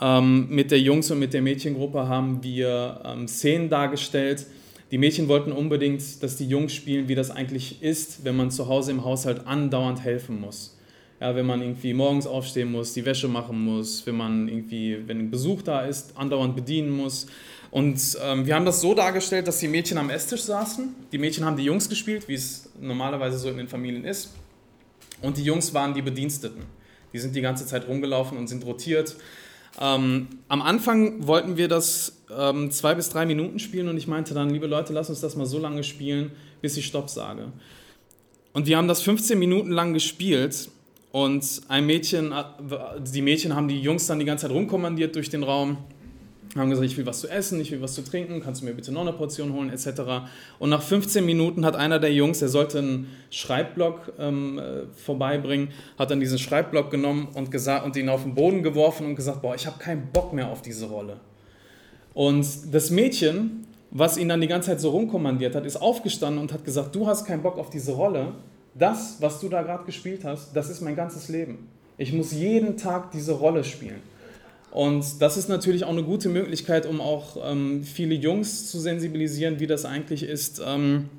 ähm, 0.01 0.49
mit 0.49 0.71
der 0.71 0.81
Jungs- 0.81 1.11
und 1.11 1.19
mit 1.19 1.35
der 1.35 1.43
Mädchengruppe 1.43 2.09
haben 2.09 2.43
wir 2.43 3.01
ähm, 3.05 3.29
Szenen 3.29 3.69
dargestellt. 3.69 4.47
Die 4.91 4.99
Mädchen 4.99 5.29
wollten 5.29 5.53
unbedingt, 5.53 6.23
dass 6.23 6.37
die 6.37 6.47
Jungs 6.47 6.75
spielen, 6.75 7.09
wie 7.09 7.15
das 7.15 7.31
eigentlich 7.31 7.83
ist, 7.83 8.25
wenn 8.25 8.37
man 8.37 8.51
zu 8.51 8.69
Hause 8.69 8.91
im 8.91 9.05
Haushalt 9.05 9.47
andauernd 9.47 10.03
helfen 10.05 10.41
muss. 10.41 10.77
Ja, 11.21 11.37
wenn 11.37 11.47
man 11.47 11.63
irgendwie 11.63 11.95
morgens 11.95 12.27
aufstehen 12.27 12.73
muss, 12.73 12.95
die 12.95 13.05
Wäsche 13.05 13.29
machen 13.29 13.65
muss, 13.65 14.07
wenn 14.07 14.17
man 14.17 14.49
irgendwie, 14.49 14.99
wenn 15.07 15.19
ein 15.19 15.31
Besuch 15.31 15.63
da 15.63 15.83
ist, 15.83 16.17
andauernd 16.17 16.57
bedienen 16.57 16.91
muss. 16.91 17.27
Und 17.71 18.19
ähm, 18.23 18.45
wir 18.45 18.55
haben 18.55 18.67
das 18.67 18.81
so 18.81 18.93
dargestellt, 18.93 19.47
dass 19.47 19.59
die 19.61 19.69
Mädchen 19.69 19.99
am 19.99 20.11
Esstisch 20.11 20.43
saßen. 20.43 20.95
Die 21.13 21.19
Mädchen 21.19 21.45
haben 21.45 21.57
die 21.57 21.65
Jungs 21.65 21.89
gespielt, 21.89 22.29
wie 22.29 22.35
es 22.35 22.69
normalerweise 22.81 23.39
so 23.39 23.49
in 23.49 23.57
den 23.57 23.69
Familien 23.69 24.05
ist. 24.05 24.31
Und 25.23 25.37
die 25.37 25.45
Jungs 25.45 25.73
waren 25.73 25.95
die 25.95 26.03
Bediensteten. 26.03 26.65
Die 27.13 27.19
sind 27.19 27.35
die 27.35 27.41
ganze 27.41 27.67
Zeit 27.67 27.89
rumgelaufen 27.89 28.37
und 28.37 28.49
sind 28.49 28.65
rotiert. 28.65 29.17
Ähm, 29.81 30.29
am 30.49 30.61
Anfang 30.61 31.27
wollten 31.27 31.57
wir 31.57 31.69
das 31.69 32.23
ähm, 32.37 32.71
zwei 32.71 32.95
bis 32.95 33.09
drei 33.09 33.25
Minuten 33.25 33.59
spielen 33.59 33.89
und 33.89 33.97
ich 33.97 34.07
meinte 34.07 34.35
dann, 34.35 34.51
liebe 34.51 34.67
Leute, 34.67 34.93
lasst 34.93 35.11
uns 35.11 35.21
das 35.21 35.37
mal 35.37 35.47
so 35.47 35.59
lange 35.59 35.83
spielen, 35.83 36.33
bis 36.61 36.77
ich 36.77 36.87
Stopp 36.87 37.09
sage. 37.09 37.53
Und 38.53 38.67
wir 38.67 38.77
haben 38.77 38.89
das 38.89 39.01
15 39.01 39.39
Minuten 39.39 39.71
lang 39.71 39.95
gespielt 39.95 40.69
und 41.11 41.63
ein 41.69 41.87
Mädchen, 41.87 42.33
äh, 42.33 42.45
die 43.01 43.23
Mädchen 43.23 43.55
haben 43.55 43.69
die 43.69 43.81
Jungs 43.81 44.07
dann 44.07 44.19
die 44.19 44.25
ganze 44.25 44.47
Zeit 44.47 44.55
rumkommandiert 44.55 45.15
durch 45.17 45.31
den 45.31 45.43
Raum 45.43 45.79
haben 46.57 46.69
gesagt, 46.69 46.87
ich 46.87 46.99
will 46.99 47.07
was 47.07 47.21
zu 47.21 47.29
essen, 47.29 47.61
ich 47.61 47.71
will 47.71 47.81
was 47.81 47.95
zu 47.95 48.03
trinken, 48.03 48.41
kannst 48.41 48.61
du 48.61 48.67
mir 48.67 48.75
bitte 48.75 48.93
noch 48.93 49.01
eine 49.01 49.13
Portion 49.13 49.55
holen, 49.55 49.71
etc. 49.71 50.03
Und 50.59 50.69
nach 50.69 50.83
15 50.83 51.25
Minuten 51.25 51.65
hat 51.65 51.77
einer 51.77 51.99
der 51.99 52.13
Jungs, 52.13 52.41
der 52.41 52.49
sollte 52.49 52.79
einen 52.79 53.07
Schreibblock 53.31 54.13
ähm, 54.19 54.59
äh, 54.59 54.87
vorbeibringen, 54.95 55.71
hat 55.99 56.11
dann 56.11 56.21
diesen 56.21 56.39
Schreibblock 56.39 56.91
genommen 56.91 57.29
und, 57.35 57.51
gesagt, 57.51 57.87
und 57.87 57.97
ihn 57.97 58.09
auf 58.09 58.25
den 58.25 58.35
Boden 58.35 58.63
geworfen 58.63 59.07
und 59.07 59.17
gesagt, 59.17 59.41
boah, 59.41 59.55
ich 59.55 59.67
habe 59.67 59.79
keinen 59.79 60.11
Bock 60.13 60.35
mehr 60.35 60.49
auf 60.49 60.61
diese 60.61 60.87
Rolle. 60.87 61.21
Und 62.13 62.47
das 62.71 62.91
Mädchen, 62.91 63.67
was 63.91 64.19
ihn 64.19 64.29
dann 64.29 64.43
die 64.43 64.47
ganze 64.47 64.71
Zeit 64.71 64.81
so 64.81 64.91
rumkommandiert 64.91 65.55
hat, 65.55 65.65
ist 65.65 65.77
aufgestanden 65.77 66.41
und 66.41 66.53
hat 66.53 66.65
gesagt, 66.65 66.95
du 66.95 67.07
hast 67.07 67.25
keinen 67.25 67.43
Bock 67.43 67.57
auf 67.57 67.71
diese 67.71 67.93
Rolle, 67.93 68.35
das, 68.75 69.17
was 69.21 69.41
du 69.41 69.49
da 69.49 69.63
gerade 69.63 69.85
gespielt 69.85 70.25
hast, 70.25 70.55
das 70.55 70.69
ist 70.69 70.83
mein 70.83 70.97
ganzes 70.97 71.29
Leben. 71.29 71.69
Ich 71.97 72.13
muss 72.13 72.33
jeden 72.33 72.77
Tag 72.77 73.11
diese 73.11 73.33
Rolle 73.33 73.65
spielen. 73.65 74.01
Und 74.73 75.21
das 75.21 75.37
ist 75.37 75.51
natürlich 75.51 75.85
auch 75.85 75.91
eine 75.91 76.03
gute 76.03 76.31
Möglichkeit, 76.31 76.87
um 76.87 77.01
auch 77.01 77.37
ähm, 77.45 77.85
viele 77.85 78.15
Jungs 78.15 78.71
zu 78.71 78.81
sensibilisieren, 78.81 79.61
wie 79.61 79.67
das 79.67 79.85
eigentlich 79.85 80.23
ist, 80.23 80.63
ähm, 80.67 81.11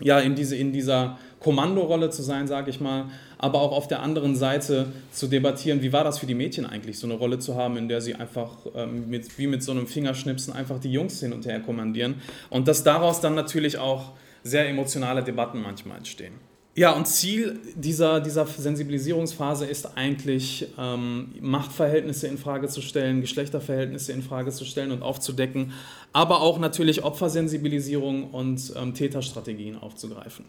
ja, 0.00 0.18
in, 0.18 0.34
diese, 0.34 0.56
in 0.56 0.72
dieser 0.72 1.16
Kommandorolle 1.38 2.10
zu 2.10 2.22
sein, 2.22 2.48
sage 2.48 2.70
ich 2.70 2.80
mal, 2.80 3.06
aber 3.38 3.60
auch 3.60 3.70
auf 3.70 3.86
der 3.86 4.02
anderen 4.02 4.34
Seite 4.34 4.86
zu 5.12 5.28
debattieren, 5.28 5.80
wie 5.82 5.92
war 5.92 6.02
das 6.02 6.18
für 6.18 6.26
die 6.26 6.34
Mädchen 6.34 6.66
eigentlich, 6.66 6.98
so 6.98 7.06
eine 7.06 7.14
Rolle 7.14 7.38
zu 7.38 7.54
haben, 7.54 7.76
in 7.76 7.88
der 7.88 8.00
sie 8.00 8.16
einfach 8.16 8.66
ähm, 8.74 9.08
mit, 9.08 9.38
wie 9.38 9.46
mit 9.46 9.62
so 9.62 9.70
einem 9.70 9.86
Fingerschnipsen 9.86 10.52
einfach 10.52 10.80
die 10.80 10.90
Jungs 10.90 11.20
hin 11.20 11.32
und 11.32 11.46
her 11.46 11.60
kommandieren 11.60 12.16
und 12.50 12.66
dass 12.66 12.82
daraus 12.82 13.20
dann 13.20 13.36
natürlich 13.36 13.78
auch 13.78 14.12
sehr 14.42 14.68
emotionale 14.68 15.22
Debatten 15.22 15.62
manchmal 15.62 15.98
entstehen. 15.98 16.47
Ja, 16.78 16.92
und 16.92 17.08
Ziel 17.08 17.58
dieser, 17.74 18.20
dieser 18.20 18.46
Sensibilisierungsphase 18.46 19.66
ist 19.66 19.96
eigentlich, 19.96 20.68
ähm, 20.78 21.34
Machtverhältnisse 21.40 22.28
in 22.28 22.38
Frage 22.38 22.68
zu 22.68 22.82
stellen, 22.82 23.20
Geschlechterverhältnisse 23.20 24.12
in 24.12 24.22
Frage 24.22 24.52
zu 24.52 24.64
stellen 24.64 24.92
und 24.92 25.02
aufzudecken, 25.02 25.72
aber 26.12 26.40
auch 26.40 26.60
natürlich 26.60 27.02
Opfersensibilisierung 27.02 28.30
und 28.30 28.72
ähm, 28.76 28.94
Täterstrategien 28.94 29.76
aufzugreifen. 29.76 30.44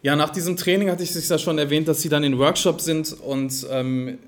Ja, 0.00 0.16
nach 0.16 0.30
diesem 0.30 0.56
Training 0.56 0.90
hatte 0.90 1.02
ich 1.02 1.14
es 1.14 1.28
ja 1.28 1.36
schon 1.36 1.58
erwähnt, 1.58 1.86
dass 1.86 2.00
Sie 2.00 2.08
dann 2.08 2.24
in 2.24 2.38
Workshops 2.38 2.86
sind 2.86 3.12
und 3.20 3.66
ähm, 3.70 4.20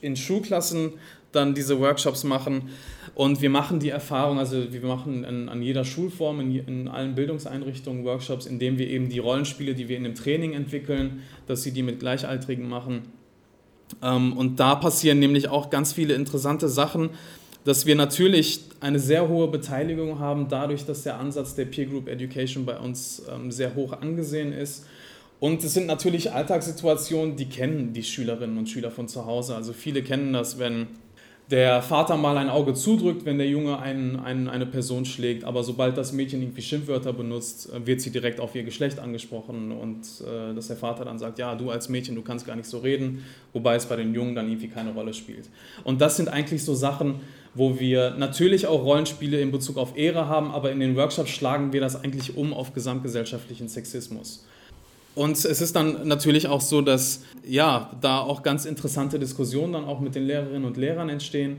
in 0.00 0.16
Schulklassen 0.16 0.94
dann 1.32 1.52
diese 1.54 1.78
Workshops 1.78 2.24
machen. 2.24 2.70
Und 3.18 3.42
wir 3.42 3.50
machen 3.50 3.80
die 3.80 3.88
Erfahrung, 3.88 4.38
also 4.38 4.72
wir 4.72 4.80
machen 4.82 5.24
in, 5.24 5.48
an 5.48 5.60
jeder 5.60 5.84
Schulform, 5.84 6.38
in, 6.38 6.54
in, 6.54 6.86
allen 6.86 7.16
Bildungseinrichtungen 7.16 8.04
Workshops, 8.04 8.46
indem 8.46 8.78
wir 8.78 8.86
eben 8.86 9.08
die 9.08 9.18
Rollenspiele, 9.18 9.74
die 9.74 9.88
wir 9.88 9.96
in 9.96 10.04
dem 10.04 10.14
Training 10.14 10.52
entwickeln, 10.52 11.24
dass 11.48 11.64
sie 11.64 11.72
die 11.72 11.82
mit 11.82 11.98
Gleichaltrigen 11.98 12.68
machen. 12.68 13.08
Ähm, 14.04 14.36
und 14.36 14.60
da 14.60 14.76
passieren 14.76 15.18
nämlich 15.18 15.48
auch 15.48 15.68
ganz 15.68 15.92
viele 15.92 16.14
interessante 16.14 16.68
Sachen, 16.68 17.10
dass 17.64 17.86
wir 17.86 17.96
natürlich 17.96 18.60
eine 18.78 19.00
sehr 19.00 19.28
hohe 19.28 19.48
Beteiligung 19.48 20.20
haben, 20.20 20.46
dadurch, 20.48 20.86
dass 20.86 21.02
der 21.02 21.18
Ansatz 21.18 21.56
der 21.56 21.64
Peer 21.64 21.86
Group 21.86 22.08
Education 22.08 22.64
bei 22.64 22.78
uns 22.78 23.24
ähm, 23.34 23.50
sehr 23.50 23.74
hoch 23.74 24.00
angesehen 24.00 24.52
ist. 24.52 24.86
Und 25.40 25.64
es 25.64 25.74
sind 25.74 25.88
natürlich 25.88 26.30
Alltagssituationen, 26.30 27.34
die 27.34 27.46
kennen 27.46 27.92
die 27.92 28.04
Schülerinnen 28.04 28.56
und 28.58 28.68
Schüler 28.68 28.92
von 28.92 29.08
zu 29.08 29.26
Hause. 29.26 29.56
Also 29.56 29.72
viele 29.72 30.04
kennen 30.04 30.32
das, 30.32 30.60
wenn 30.60 30.86
der 31.50 31.80
Vater 31.80 32.18
mal 32.18 32.36
ein 32.36 32.50
Auge 32.50 32.74
zudrückt, 32.74 33.24
wenn 33.24 33.38
der 33.38 33.48
Junge 33.48 33.78
einen, 33.78 34.16
einen, 34.16 34.48
eine 34.48 34.66
Person 34.66 35.06
schlägt, 35.06 35.44
aber 35.44 35.62
sobald 35.62 35.96
das 35.96 36.12
Mädchen 36.12 36.42
irgendwie 36.42 36.60
Schimpfwörter 36.60 37.14
benutzt, 37.14 37.72
äh, 37.72 37.86
wird 37.86 38.02
sie 38.02 38.10
direkt 38.10 38.38
auf 38.38 38.54
ihr 38.54 38.64
Geschlecht 38.64 38.98
angesprochen 38.98 39.72
und 39.72 40.02
äh, 40.20 40.54
dass 40.54 40.68
der 40.68 40.76
Vater 40.76 41.06
dann 41.06 41.18
sagt, 41.18 41.38
ja, 41.38 41.54
du 41.54 41.70
als 41.70 41.88
Mädchen, 41.88 42.14
du 42.14 42.22
kannst 42.22 42.46
gar 42.46 42.54
nicht 42.54 42.68
so 42.68 42.78
reden, 42.78 43.24
wobei 43.54 43.76
es 43.76 43.86
bei 43.86 43.96
den 43.96 44.12
Jungen 44.14 44.34
dann 44.34 44.48
irgendwie 44.48 44.68
keine 44.68 44.92
Rolle 44.92 45.14
spielt. 45.14 45.48
Und 45.84 46.02
das 46.02 46.16
sind 46.16 46.28
eigentlich 46.28 46.62
so 46.64 46.74
Sachen, 46.74 47.20
wo 47.54 47.80
wir 47.80 48.10
natürlich 48.10 48.66
auch 48.66 48.84
Rollenspiele 48.84 49.40
in 49.40 49.50
Bezug 49.50 49.78
auf 49.78 49.96
Ehre 49.96 50.28
haben, 50.28 50.50
aber 50.50 50.70
in 50.70 50.80
den 50.80 50.96
Workshops 50.96 51.30
schlagen 51.30 51.72
wir 51.72 51.80
das 51.80 52.02
eigentlich 52.02 52.36
um 52.36 52.52
auf 52.52 52.74
gesamtgesellschaftlichen 52.74 53.68
Sexismus. 53.68 54.44
Und 55.18 55.32
es 55.44 55.60
ist 55.60 55.74
dann 55.74 56.06
natürlich 56.06 56.46
auch 56.46 56.60
so, 56.60 56.80
dass 56.80 57.22
ja, 57.44 57.90
da 58.00 58.20
auch 58.20 58.44
ganz 58.44 58.64
interessante 58.64 59.18
Diskussionen 59.18 59.72
dann 59.72 59.84
auch 59.84 59.98
mit 59.98 60.14
den 60.14 60.24
Lehrerinnen 60.28 60.64
und 60.64 60.76
Lehrern 60.76 61.08
entstehen. 61.08 61.56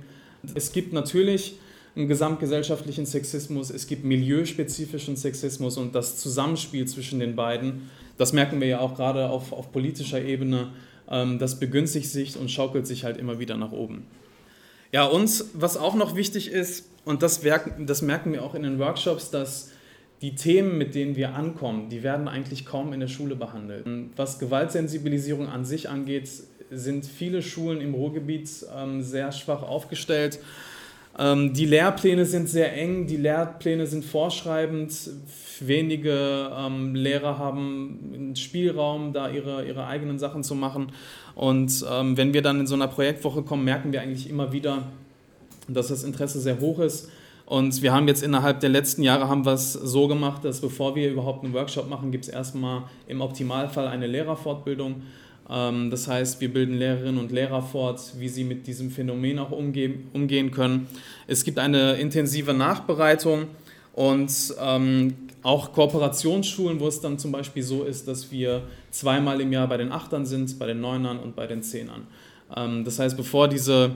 Es 0.56 0.72
gibt 0.72 0.94
natürlich 0.94 1.60
einen 1.94 2.08
gesamtgesellschaftlichen 2.08 3.06
Sexismus, 3.06 3.70
es 3.70 3.86
gibt 3.86 4.06
milieuspezifischen 4.06 5.18
Sexismus 5.18 5.76
und 5.76 5.94
das 5.94 6.16
Zusammenspiel 6.16 6.88
zwischen 6.88 7.20
den 7.20 7.36
beiden, 7.36 7.90
das 8.18 8.32
merken 8.32 8.62
wir 8.62 8.68
ja 8.70 8.80
auch 8.80 8.96
gerade 8.96 9.28
auf, 9.30 9.52
auf 9.52 9.74
politischer 9.74 10.22
Ebene, 10.22 10.70
ähm, 11.10 11.38
das 11.38 11.60
begünstigt 11.60 12.10
sich 12.10 12.38
und 12.38 12.50
schaukelt 12.50 12.88
sich 12.88 13.04
halt 13.04 13.18
immer 13.18 13.40
wieder 13.40 13.58
nach 13.58 13.74
oben. 13.74 14.06
Ja, 14.94 15.04
und 15.04 15.44
was 15.54 15.76
auch 15.76 15.96
noch 15.96 16.16
wichtig 16.16 16.50
ist, 16.50 16.88
und 17.04 17.24
das, 17.24 17.42
das 17.80 18.02
merken 18.04 18.32
wir 18.32 18.42
auch 18.42 18.56
in 18.56 18.64
den 18.64 18.80
Workshops, 18.80 19.32
dass 19.32 19.72
die 20.22 20.36
Themen, 20.36 20.78
mit 20.78 20.96
denen 20.96 21.16
wir 21.16 21.36
ankommen, 21.36 21.90
die 21.90 22.04
werden 22.04 22.28
eigentlich 22.28 22.66
kaum 22.66 22.92
in 22.92 23.00
der 23.00 23.08
Schule 23.08 23.36
behandelt. 23.36 23.86
Was 24.16 24.40
Gewaltsensibilisierung 24.40 25.48
an 25.48 25.64
sich 25.64 25.90
angeht, 25.90 26.30
sind 26.70 27.06
viele 27.06 27.42
Schulen 27.42 27.82
im 27.82 27.94
Ruhrgebiet 27.94 28.50
ähm, 28.78 29.02
sehr 29.02 29.32
schwach 29.32 29.64
aufgestellt. 29.64 30.40
Ähm, 31.18 31.54
die 31.54 31.66
Lehrpläne 31.66 32.26
sind 32.26 32.50
sehr 32.50 32.76
eng, 32.76 33.08
die 33.08 33.18
Lehrpläne 33.18 33.88
sind 33.88 34.06
vorschreibend. 34.06 34.94
Wenige 35.62 36.52
ähm, 36.56 36.96
Lehrer 36.96 37.38
haben 37.38 38.12
einen 38.14 38.36
Spielraum, 38.36 39.12
da 39.12 39.30
ihre, 39.30 39.66
ihre 39.66 39.88
eigenen 39.88 40.20
Sachen 40.20 40.44
zu 40.44 40.56
machen. 40.56 40.92
Und 41.36 41.86
ähm, 41.92 42.16
wenn 42.16 42.34
wir 42.34 42.42
dann 42.42 42.60
in 42.60 42.68
so 42.68 42.76
einer 42.76 42.88
Projektwoche 42.88 43.42
kommen, 43.42 43.66
merken 43.66 43.92
wir 43.92 44.02
eigentlich 44.02 44.30
immer 44.30 44.54
wieder, 44.54 44.84
dass 45.68 45.88
das 45.90 46.04
Interesse 46.04 46.40
sehr 46.40 46.60
hoch 46.60 46.80
ist. 46.80 47.10
Und 47.50 47.82
wir 47.82 47.92
haben 47.92 48.08
jetzt 48.08 48.22
innerhalb 48.22 48.60
der 48.60 48.70
letzten 48.70 49.02
Jahre 49.02 49.28
haben 49.28 49.44
wir 49.44 49.54
es 49.54 49.74
so 49.74 50.08
gemacht, 50.08 50.46
dass 50.46 50.62
bevor 50.62 50.96
wir 50.96 51.10
überhaupt 51.10 51.44
einen 51.44 51.52
Workshop 51.56 51.90
machen, 51.90 52.12
gibt 52.12 52.26
es 52.26 52.30
erstmal 52.30 52.84
im 53.08 53.22
Optimalfall 53.22 53.88
eine 53.88 54.06
Lehrerfortbildung. 54.06 55.02
Ähm, 55.50 55.90
das 55.90 56.08
heißt, 56.08 56.40
wir 56.42 56.54
bilden 56.54 56.78
Lehrerinnen 56.78 57.18
und 57.18 57.32
Lehrer 57.32 57.64
fort, 57.64 58.14
wie 58.20 58.30
sie 58.30 58.44
mit 58.44 58.68
diesem 58.68 58.92
Phänomen 58.92 59.40
auch 59.40 59.50
umgehen, 59.50 60.52
können. 60.52 60.86
Es 61.26 61.44
gibt 61.44 61.58
eine 61.58 61.94
intensive 61.94 62.54
Nachbereitung 62.54 63.48
und 63.94 64.32
ähm, 64.62 65.16
auch 65.42 65.74
Kooperationsschulen, 65.74 66.80
wo 66.80 66.88
es 66.88 67.02
dann 67.02 67.18
zum 67.18 67.32
Beispiel 67.32 67.64
so 67.64 67.84
ist, 67.84 68.08
dass 68.08 68.32
wir 68.32 68.62
zweimal 68.92 69.42
im 69.42 69.52
Jahr 69.52 69.68
bei 69.68 69.78
den 69.78 69.92
Achtern 69.92 70.28
sind, 70.28 70.60
bei 70.60 70.68
den 70.68 70.82
Neunern 70.82 71.18
und 71.18 71.36
bei 71.36 71.48
den 71.48 71.64
Zehnern. 71.64 72.06
Ähm, 72.56 72.86
das 72.86 73.00
heißt, 73.00 73.18
bevor 73.18 73.48
diese 73.48 73.96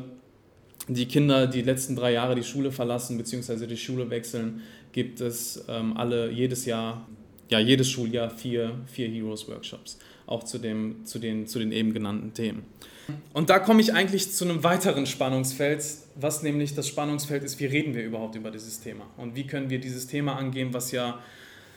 die 0.88 1.08
Kinder 1.08 1.48
die 1.48 1.62
letzten 1.62 1.96
drei 1.96 2.14
Jahre 2.14 2.36
die 2.36 2.44
Schule 2.44 2.72
verlassen 2.72 3.18
bzw. 3.18 3.68
die 3.68 3.78
Schule 3.78 4.10
wechseln, 4.10 4.62
gibt 4.92 5.22
es 5.22 5.64
ähm, 5.68 5.96
alle 5.98 6.30
jedes 6.32 6.66
Jahr, 6.66 7.08
ja 7.50 7.60
jedes 7.60 7.90
Schuljahr 7.90 8.30
vier, 8.30 8.76
vier 8.86 9.08
Heroes-Workshops, 9.10 10.00
auch 10.26 10.44
zu, 10.44 10.60
dem, 10.60 11.06
zu, 11.06 11.20
den, 11.20 11.48
zu 11.48 11.60
den 11.60 11.72
eben 11.72 11.94
genannten 11.94 12.34
Themen. 12.34 12.64
Und 13.34 13.50
da 13.50 13.60
komme 13.60 13.82
ich 13.82 13.94
eigentlich 13.94 14.32
zu 14.32 14.46
einem 14.46 14.64
weiteren 14.64 15.06
Spannungsfeld, 15.06 15.84
was 16.16 16.42
nämlich 16.42 16.74
das 16.74 16.88
Spannungsfeld 16.88 17.44
ist, 17.44 17.60
wie 17.60 17.66
reden 17.66 17.96
wir 17.96 18.04
überhaupt 18.04 18.36
über 18.36 18.50
dieses 18.52 18.80
Thema 18.80 19.06
und 19.18 19.36
wie 19.36 19.46
können 19.46 19.70
wir 19.70 19.80
dieses 19.80 20.08
Thema 20.08 20.38
angehen, 20.38 20.74
was 20.74 20.92
ja 20.92 21.20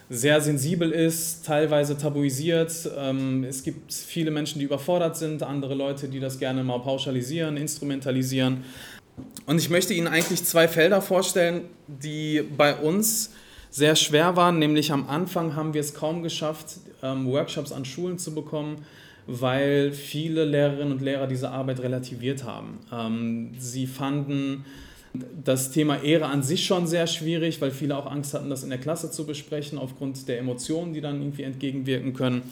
sehr 0.09 0.39
sensibel 0.39 0.91
ist, 0.91 1.45
teilweise 1.45 1.97
tabuisiert. 1.97 2.89
Ähm, 2.97 3.43
es 3.43 3.63
gibt 3.63 3.93
viele 3.93 4.31
Menschen, 4.31 4.59
die 4.59 4.65
überfordert 4.65 5.17
sind, 5.17 5.43
andere 5.43 5.75
Leute, 5.75 6.07
die 6.07 6.19
das 6.19 6.39
gerne 6.39 6.63
mal 6.63 6.79
pauschalisieren, 6.79 7.57
instrumentalisieren. 7.57 8.63
Und 9.45 9.59
ich 9.59 9.69
möchte 9.69 9.93
Ihnen 9.93 10.07
eigentlich 10.07 10.43
zwei 10.45 10.67
Felder 10.67 11.01
vorstellen, 11.01 11.61
die 11.87 12.43
bei 12.55 12.75
uns 12.75 13.31
sehr 13.69 13.95
schwer 13.95 14.35
waren. 14.35 14.59
Nämlich 14.59 14.91
am 14.91 15.09
Anfang 15.09 15.55
haben 15.55 15.73
wir 15.73 15.81
es 15.81 15.93
kaum 15.93 16.23
geschafft, 16.23 16.77
ähm, 17.03 17.27
Workshops 17.27 17.71
an 17.71 17.83
Schulen 17.83 18.17
zu 18.17 18.33
bekommen, 18.33 18.85
weil 19.25 19.91
viele 19.91 20.45
Lehrerinnen 20.45 20.93
und 20.93 21.01
Lehrer 21.01 21.27
diese 21.27 21.49
Arbeit 21.49 21.81
relativiert 21.81 22.43
haben. 22.45 22.79
Ähm, 22.93 23.51
sie 23.57 23.87
fanden 23.87 24.65
das 25.43 25.71
Thema 25.71 26.01
Ehre 26.01 26.25
an 26.25 26.43
sich 26.43 26.65
schon 26.65 26.87
sehr 26.87 27.07
schwierig, 27.07 27.61
weil 27.61 27.71
viele 27.71 27.97
auch 27.97 28.05
Angst 28.05 28.33
hatten, 28.33 28.49
das 28.49 28.63
in 28.63 28.69
der 28.69 28.79
Klasse 28.79 29.11
zu 29.11 29.25
besprechen, 29.25 29.77
aufgrund 29.77 30.27
der 30.27 30.39
Emotionen, 30.39 30.93
die 30.93 31.01
dann 31.01 31.21
irgendwie 31.21 31.43
entgegenwirken 31.43 32.13
können. 32.13 32.43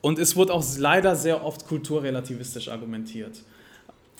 Und 0.00 0.18
es 0.18 0.36
wurde 0.36 0.52
auch 0.52 0.64
leider 0.78 1.16
sehr 1.16 1.44
oft 1.44 1.66
kulturrelativistisch 1.66 2.68
argumentiert. 2.68 3.40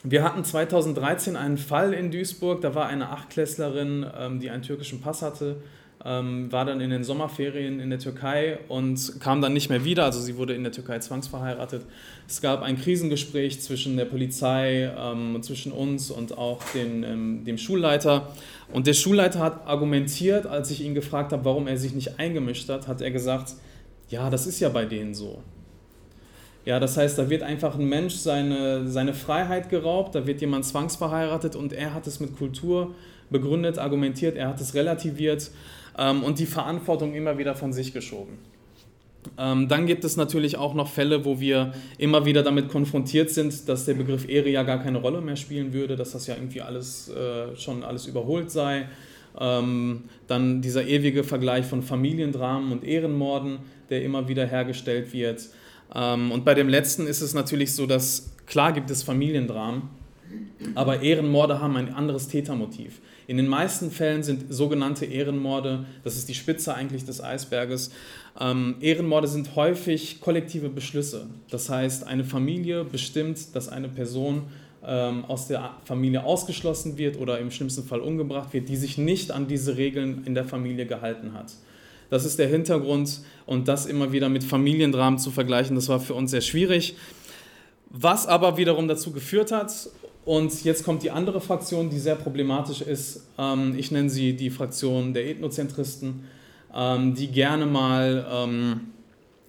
Wir 0.03 0.23
hatten 0.23 0.45
2013 0.45 1.37
einen 1.37 1.59
Fall 1.59 1.93
in 1.93 2.11
Duisburg, 2.11 2.61
da 2.61 2.75
war 2.75 2.87
eine 2.87 3.11
Achtklässlerin, 3.11 4.07
ähm, 4.19 4.41
die 4.41 4.51
einen 4.51 4.63
türkischen 4.63 5.01
Pass 5.01 5.23
hatte, 5.23 5.57
ähm, 6.07 6.53
war 6.53 6.65
dann 6.65 6.81
in 6.81 6.91
den 6.91 7.03
Sommerferien 7.03 7.81
in 7.81 7.91
der 7.91 7.99
Türkei 7.99 8.59
und 8.69 9.21
kam 9.21 9.41
dann 9.43 9.53
nicht 9.53 9.69
mehr 9.69 9.85
wieder. 9.85 10.05
Also 10.05 10.21
sie 10.21 10.37
wurde 10.37 10.55
in 10.55 10.63
der 10.63 10.73
Türkei 10.73 11.01
zwangsverheiratet. 11.01 11.83
Es 12.29 12.41
gab 12.41 12.63
ein 12.63 12.81
Krisengespräch 12.81 13.61
zwischen 13.61 13.97
der 13.97 14.05
Polizei, 14.05 14.93
ähm, 14.97 15.43
zwischen 15.43 15.73
uns 15.73 16.11
und 16.11 16.39
auch 16.39 16.63
den, 16.75 17.03
ähm, 17.03 17.45
dem 17.45 17.59
Schulleiter. 17.59 18.33
Und 18.73 18.87
der 18.87 18.95
Schulleiter 18.95 19.41
hat 19.41 19.67
argumentiert, 19.67 20.47
als 20.47 20.71
ich 20.71 20.85
ihn 20.85 20.95
gefragt 20.95 21.33
habe, 21.33 21.45
warum 21.45 21.67
er 21.67 21.77
sich 21.77 21.93
nicht 21.93 22.21
eingemischt 22.21 22.69
hat, 22.69 22.87
hat 22.87 23.01
er 23.01 23.11
gesagt, 23.11 23.55
ja, 24.09 24.31
das 24.31 24.47
ist 24.47 24.61
ja 24.61 24.69
bei 24.69 24.85
denen 24.85 25.13
so. 25.13 25.43
Ja, 26.65 26.81
das 26.81 26.97
heißt, 26.97 27.19
da 27.19 27.31
wird 27.31 27.43
einfach 27.43 27.77
ein 27.77 27.89
Mensch 27.89 28.15
seine, 28.15 28.89
seine 28.89 29.15
Freiheit 29.15 29.71
geraubt, 29.71 30.15
da 30.15 30.27
wird 30.27 30.41
jemand 30.41 30.65
zwangsverheiratet 30.65 31.55
und 31.57 31.73
er 31.73 31.95
hat 31.95 32.07
es 32.07 32.19
mit 32.19 32.37
Kultur 32.37 32.95
begründet, 33.31 33.79
argumentiert, 33.79 34.37
er 34.37 34.49
hat 34.49 34.61
es 34.61 34.75
relativiert 34.75 35.51
ähm, 35.99 36.23
und 36.23 36.39
die 36.39 36.47
Verantwortung 36.47 37.15
immer 37.15 37.39
wieder 37.39 37.55
von 37.55 37.73
sich 37.73 37.93
geschoben. 37.93 38.39
Ähm, 39.39 39.69
dann 39.69 39.87
gibt 39.87 40.05
es 40.05 40.17
natürlich 40.17 40.57
auch 40.57 40.75
noch 40.75 40.89
Fälle, 40.89 41.25
wo 41.25 41.41
wir 41.41 41.73
immer 41.99 42.25
wieder 42.25 42.43
damit 42.43 42.69
konfrontiert 42.69 43.31
sind, 43.31 43.69
dass 43.69 43.85
der 43.85 43.95
Begriff 43.95 44.29
Ehre 44.29 44.49
ja 44.49 44.63
gar 44.63 44.83
keine 44.83 44.99
Rolle 44.99 45.21
mehr 45.21 45.37
spielen 45.37 45.73
würde, 45.73 45.97
dass 45.97 46.13
das 46.13 46.27
ja 46.27 46.35
irgendwie 46.35 46.63
alles 46.63 47.09
äh, 47.09 47.57
schon 47.57 47.83
alles 47.83 48.07
überholt 48.07 48.51
sei. 48.51 48.87
Ähm, 49.39 50.05
dann 50.29 50.63
dieser 50.63 50.87
ewige 50.87 51.25
Vergleich 51.25 51.67
von 51.67 51.83
Familiendramen 51.83 52.73
und 52.73 52.85
Ehrenmorden, 52.85 53.59
der 53.91 54.03
immer 54.03 54.29
wieder 54.29 54.47
hergestellt 54.47 55.13
wird. 55.13 55.49
Ähm, 55.95 56.33
und 56.33 56.45
bei 56.45 56.55
dem 56.55 56.69
letzten 56.69 57.07
ist 57.07 57.21
es 57.21 57.35
natürlich 57.35 57.75
so, 57.75 57.87
dass 57.87 58.33
klar 58.47 58.73
gibt 58.73 58.91
es 58.91 59.03
Familiendramen, 59.03 59.83
aber 60.75 61.03
Ehrenmorde 61.03 61.61
haben 61.61 61.77
ein 61.77 61.93
anderes 61.93 62.29
Tätermotiv. 62.29 63.01
In 63.27 63.37
den 63.37 63.49
meisten 63.49 63.91
Fällen 63.91 64.23
sind 64.23 64.55
sogenannte 64.55 65.05
Ehrenmorde, 65.05 65.85
das 66.05 66.17
ist 66.17 66.29
die 66.29 66.35
Spitze 66.35 66.75
eigentlich 66.75 67.05
des 67.05 67.21
Eisberges, 67.23 67.91
ähm, 68.39 68.77
Ehrenmorde 68.81 69.27
sind 69.27 69.57
häufig 69.57 70.21
kollektive 70.21 70.69
Beschlüsse. 70.69 71.27
Das 71.51 71.69
heißt, 71.69 72.07
eine 72.07 72.25
Familie 72.25 72.85
bestimmt, 72.85 73.55
dass 73.55 73.69
eine 73.69 73.89
Person 73.89 74.43
ähm, 74.87 75.25
aus 75.25 75.49
der 75.49 75.71
Familie 75.85 76.25
ausgeschlossen 76.25 76.99
wird 76.99 77.19
oder 77.19 77.41
im 77.41 77.51
schlimmsten 77.51 77.83
Fall 77.83 78.01
umgebracht 78.01 78.53
wird, 78.53 78.69
die 78.69 78.77
sich 78.77 78.97
nicht 78.97 79.33
an 79.33 79.49
diese 79.49 79.77
Regeln 79.77 80.23
in 80.25 80.35
der 80.35 80.45
Familie 80.45 80.87
gehalten 80.87 81.33
hat. 81.35 81.53
Das 82.11 82.25
ist 82.25 82.39
der 82.39 82.47
Hintergrund 82.47 83.23
und 83.47 83.67
das 83.67 83.87
immer 83.87 84.13
wieder 84.13 84.29
mit 84.29 84.45
Familiendramen 84.45 85.19
zu 85.19 85.33
vergleichen, 85.33 85.75
das 85.75 85.89
war 85.89 85.99
für 85.99 86.15
uns 86.15 86.31
sehr 86.31 86.41
schwierig. 86.41 86.97
Was 87.91 88.27
aber 88.27 88.57
wiederum 88.57 88.87
dazu 88.87 89.11
geführt 89.11 89.51
hat, 89.51 89.73
und 90.27 90.65
jetzt 90.65 90.85
kommt 90.85 91.05
die 91.05 91.13
andere 91.13 91.41
Fraktion, 91.41 91.89
die 91.89 92.01
sehr 92.01 92.17
problematisch 92.17 92.81
ist, 92.83 93.29
ähm, 93.39 93.77
ich 93.79 93.93
nenne 93.93 94.11
sie 94.11 94.35
die 94.35 94.51
Fraktion 94.51 95.15
der 95.15 95.25
Ethnozentristen, 95.29 96.25
ähm, 96.75 97.15
die 97.15 97.29
gerne 97.29 97.65
mal 97.65 98.27
ähm, 98.29 98.81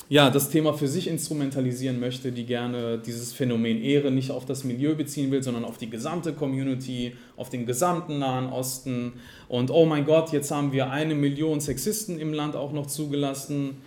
ja, 0.08 0.30
das 0.30 0.52
Thema 0.52 0.74
für 0.74 0.88
sich 0.88 1.08
instrumentalisieren 1.08 2.00
möchte, 2.00 2.32
die 2.32 2.46
gerne 2.46 3.00
dieses 3.00 3.34
Phänomen 3.34 3.82
Ehre 3.82 4.12
nicht 4.12 4.30
auf 4.30 4.46
das 4.46 4.64
Milieu 4.64 4.94
beziehen 4.94 5.32
will, 5.32 5.42
sondern 5.42 5.66
auf 5.66 5.80
die 5.80 5.90
gesamte 5.90 6.32
Community, 6.32 7.14
auf 7.38 7.50
den 7.50 7.66
gesamten 7.66 8.20
Nahen 8.20 8.46
Osten. 8.46 9.14
Und 9.50 9.72
oh 9.72 9.88
mein 9.88 10.06
Gott, 10.06 10.32
jetzt 10.32 10.52
haben 10.52 10.72
wir 10.72 10.92
eine 10.92 11.16
Million 11.16 11.60
Sexisten 11.60 12.20
im 12.20 12.34
Land 12.34 12.56
auch 12.56 12.72
noch 12.72 12.86
zugelassen 12.86 13.78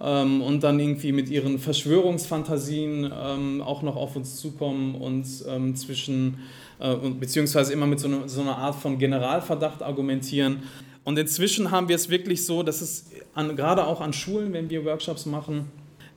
ähm, 0.00 0.42
und 0.42 0.62
dann 0.62 0.78
irgendwie 0.78 1.12
mit 1.12 1.28
ihren 1.28 1.58
Verschwörungsfantasien 1.58 3.12
ähm, 3.12 3.62
auch 3.62 3.82
noch 3.82 3.96
auf 3.96 4.16
uns 4.16 4.36
zukommen 4.36 4.94
und 4.94 5.26
ähm, 5.48 5.74
zwischen, 5.76 6.38
äh, 6.78 6.94
beziehungsweise 6.96 7.72
immer 7.72 7.86
mit 7.86 8.00
so, 8.00 8.08
eine, 8.08 8.28
so 8.28 8.40
einer 8.40 8.58
Art 8.58 8.76
von 8.76 8.98
Generalverdacht 8.98 9.82
argumentieren. 9.82 10.62
Und 11.04 11.18
inzwischen 11.18 11.70
haben 11.70 11.88
wir 11.88 11.96
es 11.96 12.10
wirklich 12.10 12.44
so, 12.44 12.62
dass 12.62 12.80
es 12.80 13.10
an, 13.34 13.56
gerade 13.56 13.86
auch 13.86 14.00
an 14.00 14.12
Schulen, 14.12 14.52
wenn 14.52 14.68
wir 14.70 14.84
Workshops 14.84 15.26
machen, 15.26 15.66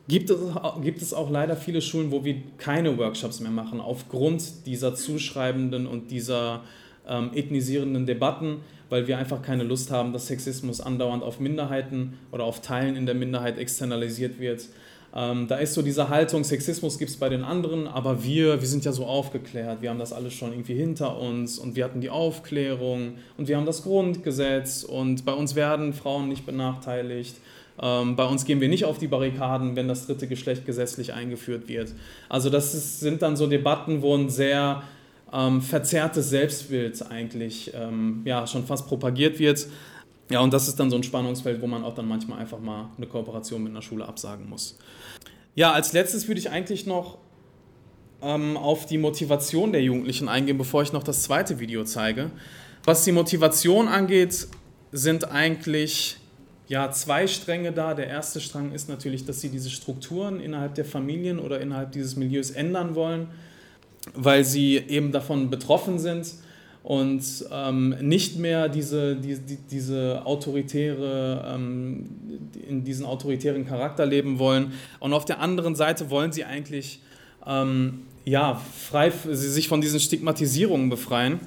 gibt 0.08 0.30
es, 0.30 0.40
gibt 0.84 1.02
es 1.02 1.14
auch 1.14 1.30
leider 1.30 1.56
viele 1.56 1.82
Schulen, 1.82 2.12
wo 2.12 2.26
wir 2.26 2.36
keine 2.58 2.98
Workshops 2.98 3.40
mehr 3.40 3.52
machen, 3.52 3.80
aufgrund 3.80 4.66
dieser 4.66 4.94
zuschreibenden 4.94 5.88
und 5.88 6.12
dieser 6.12 6.64
ähm, 7.08 7.32
ethnisierenden 7.34 8.06
Debatten, 8.06 8.58
weil 8.92 9.08
wir 9.08 9.18
einfach 9.18 9.42
keine 9.42 9.64
Lust 9.64 9.90
haben, 9.90 10.12
dass 10.12 10.28
Sexismus 10.28 10.82
andauernd 10.82 11.24
auf 11.24 11.40
Minderheiten 11.40 12.20
oder 12.32 12.44
auf 12.44 12.62
Teilen 12.62 12.96
in 12.98 13.06
der 13.06 13.16
Minderheit 13.16 13.58
externalisiert 13.58 14.38
wird. 14.40 14.68
Ähm, 15.16 15.48
da 15.48 15.56
ist 15.56 15.74
so 15.74 15.82
diese 15.82 16.10
Haltung, 16.10 16.44
Sexismus 16.44 16.98
gibt 16.98 17.10
es 17.10 17.18
bei 17.18 17.30
den 17.30 17.44
anderen, 17.44 17.88
aber 17.88 18.24
wir, 18.24 18.62
wir 18.62 18.68
sind 18.68 18.86
ja 18.86 18.92
so 18.92 19.06
aufgeklärt, 19.06 19.82
wir 19.82 19.90
haben 19.90 20.00
das 20.00 20.14
alles 20.14 20.34
schon 20.34 20.52
irgendwie 20.52 20.76
hinter 20.76 21.18
uns 21.18 21.58
und 21.58 21.76
wir 21.76 21.86
hatten 21.86 22.02
die 22.02 22.10
Aufklärung 22.10 23.14
und 23.38 23.48
wir 23.48 23.58
haben 23.58 23.66
das 23.66 23.84
Grundgesetz 23.84 24.84
und 24.84 25.26
bei 25.26 25.34
uns 25.34 25.56
werden 25.56 25.94
Frauen 25.94 26.28
nicht 26.28 26.46
benachteiligt. 26.46 27.38
Ähm, 27.82 28.18
bei 28.18 28.26
uns 28.26 28.44
gehen 28.46 28.60
wir 28.60 28.68
nicht 28.68 28.86
auf 28.86 28.98
die 28.98 29.08
Barrikaden, 29.08 29.78
wenn 29.78 29.88
das 29.88 30.06
dritte 30.06 30.28
Geschlecht 30.28 30.66
gesetzlich 30.66 31.14
eingeführt 31.14 31.70
wird. 31.70 31.94
Also 32.28 32.50
das 32.50 32.74
ist, 32.74 33.00
sind 33.00 33.22
dann 33.22 33.38
so 33.38 33.48
Debatten, 33.48 34.02
wo 34.02 34.16
ein 34.16 34.30
sehr 34.30 34.84
ähm, 35.34 35.62
verzerrtes 35.62 36.30
Selbstbild 36.30 37.10
eigentlich 37.10 37.72
ähm, 37.74 38.22
ja, 38.26 38.46
schon 38.48 38.66
fast 38.66 38.88
propagiert 38.88 39.40
wird. 39.40 39.68
Ja, 40.30 40.40
und 40.40 40.54
das 40.54 40.68
ist 40.68 40.80
dann 40.80 40.90
so 40.90 40.96
ein 40.96 41.04
Spannungsfeld, 41.04 41.62
wo 41.62 41.68
man 41.68 41.84
auch 41.84 41.94
dann 41.94 42.08
manchmal 42.08 42.40
einfach 42.40 42.60
mal 42.60 42.90
eine 42.98 43.08
Kooperation 43.08 43.64
mit 43.64 43.72
einer 43.72 43.82
Schule 43.82 44.08
absagen 44.08 44.50
muss. 44.50 44.78
Ja, 45.56 45.74
als 45.74 45.92
letztes 45.94 46.28
würde 46.28 46.40
ich 46.40 46.50
eigentlich 46.50 46.86
noch 46.86 47.18
ähm, 48.22 48.56
auf 48.56 48.86
die 48.86 48.98
Motivation 48.98 49.72
der 49.72 49.84
Jugendlichen 49.84 50.30
eingehen, 50.30 50.58
bevor 50.58 50.84
ich 50.84 50.94
noch 50.94 51.04
das 51.04 51.24
zweite 51.24 51.60
Video 51.60 51.84
zeige. 51.84 52.32
Was 52.86 53.04
die 53.04 53.12
Motivation 53.12 53.88
angeht, 53.88 54.48
sind 54.92 55.30
eigentlich 55.30 56.18
ja, 56.68 56.90
zwei 56.92 57.28
Stränge 57.28 57.74
da. 57.74 57.94
Der 57.94 58.08
erste 58.08 58.40
Strang 58.40 58.72
ist 58.72 58.88
natürlich, 58.88 59.26
dass 59.26 59.42
sie 59.42 59.50
diese 59.50 59.70
Strukturen 59.70 60.40
innerhalb 60.40 60.76
der 60.76 60.86
Familien 60.86 61.40
oder 61.40 61.60
innerhalb 61.60 61.92
dieses 61.92 62.16
Milieus 62.16 62.52
ändern 62.52 62.96
wollen, 62.96 63.28
weil 64.14 64.44
sie 64.44 64.78
eben 64.78 65.12
davon 65.12 65.50
betroffen 65.50 66.00
sind 66.00 66.34
und 66.84 67.24
ähm, 67.52 67.96
nicht 68.02 68.40
mehr 68.40 68.68
diese, 68.68 69.16
die, 69.16 69.38
die, 69.38 69.58
diese 69.70 70.26
autoritäre, 70.26 71.54
ähm, 71.54 72.10
in 72.68 72.84
diesen 72.84 73.06
autoritären 73.06 73.68
Charakter 73.68 74.06
leben 74.06 74.40
wollen. 74.40 74.74
Und 75.00 75.14
auf 75.14 75.26
der 75.26 75.40
anderen 75.40 75.76
Seite 75.76 76.10
wollen 76.10 76.32
sie 76.32 76.44
eigentlich 76.44 77.00
ähm, 77.46 78.02
ja, 78.26 78.56
frei, 78.56 79.12
sie 79.12 79.50
sich 79.50 79.68
von 79.68 79.82
diesen 79.82 80.00
Stigmatisierungen 80.00 80.90
befreien 80.90 81.40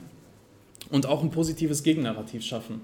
und 0.90 1.06
auch 1.06 1.22
ein 1.22 1.30
positives 1.30 1.82
Gegennarrativ 1.82 2.44
schaffen. 2.44 2.82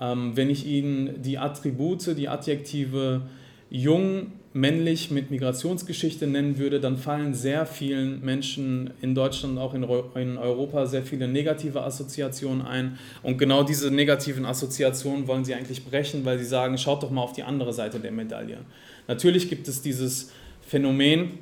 Ähm, 0.00 0.32
wenn 0.36 0.50
ich 0.50 0.66
Ihnen 0.66 1.22
die 1.22 1.38
Attribute, 1.38 2.16
die 2.16 2.28
Adjektive 2.28 3.22
jung, 3.70 4.32
männlich 4.54 5.10
mit 5.10 5.30
Migrationsgeschichte 5.30 6.26
nennen 6.26 6.58
würde, 6.58 6.80
dann 6.80 6.96
fallen 6.96 7.34
sehr 7.34 7.66
vielen 7.66 8.24
Menschen 8.24 8.90
in 9.02 9.14
Deutschland 9.14 9.58
auch 9.58 9.74
in, 9.74 9.82
in 9.82 10.38
Europa 10.38 10.86
sehr 10.86 11.02
viele 11.02 11.28
negative 11.28 11.82
Assoziationen 11.82 12.62
ein. 12.62 12.98
Und 13.22 13.38
genau 13.38 13.62
diese 13.62 13.90
negativen 13.90 14.46
Assoziationen 14.46 15.26
wollen 15.26 15.44
sie 15.44 15.54
eigentlich 15.54 15.84
brechen, 15.84 16.24
weil 16.24 16.38
sie 16.38 16.46
sagen, 16.46 16.78
schaut 16.78 17.02
doch 17.02 17.10
mal 17.10 17.22
auf 17.22 17.32
die 17.32 17.42
andere 17.42 17.72
Seite 17.72 18.00
der 18.00 18.12
Medaille. 18.12 18.58
Natürlich 19.06 19.48
gibt 19.48 19.68
es 19.68 19.82
dieses 19.82 20.32
Phänomen 20.66 21.38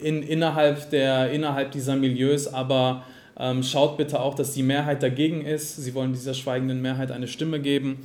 in, 0.00 0.22
innerhalb, 0.22 0.90
der, 0.90 1.30
innerhalb 1.30 1.70
dieser 1.70 1.94
Milieus, 1.94 2.48
aber 2.48 3.04
ähm, 3.38 3.62
schaut 3.62 3.96
bitte 3.96 4.20
auch, 4.20 4.34
dass 4.34 4.52
die 4.52 4.64
Mehrheit 4.64 5.02
dagegen 5.04 5.42
ist. 5.42 5.76
Sie 5.76 5.94
wollen 5.94 6.12
dieser 6.12 6.34
schweigenden 6.34 6.82
Mehrheit 6.82 7.12
eine 7.12 7.28
Stimme 7.28 7.60
geben 7.60 7.98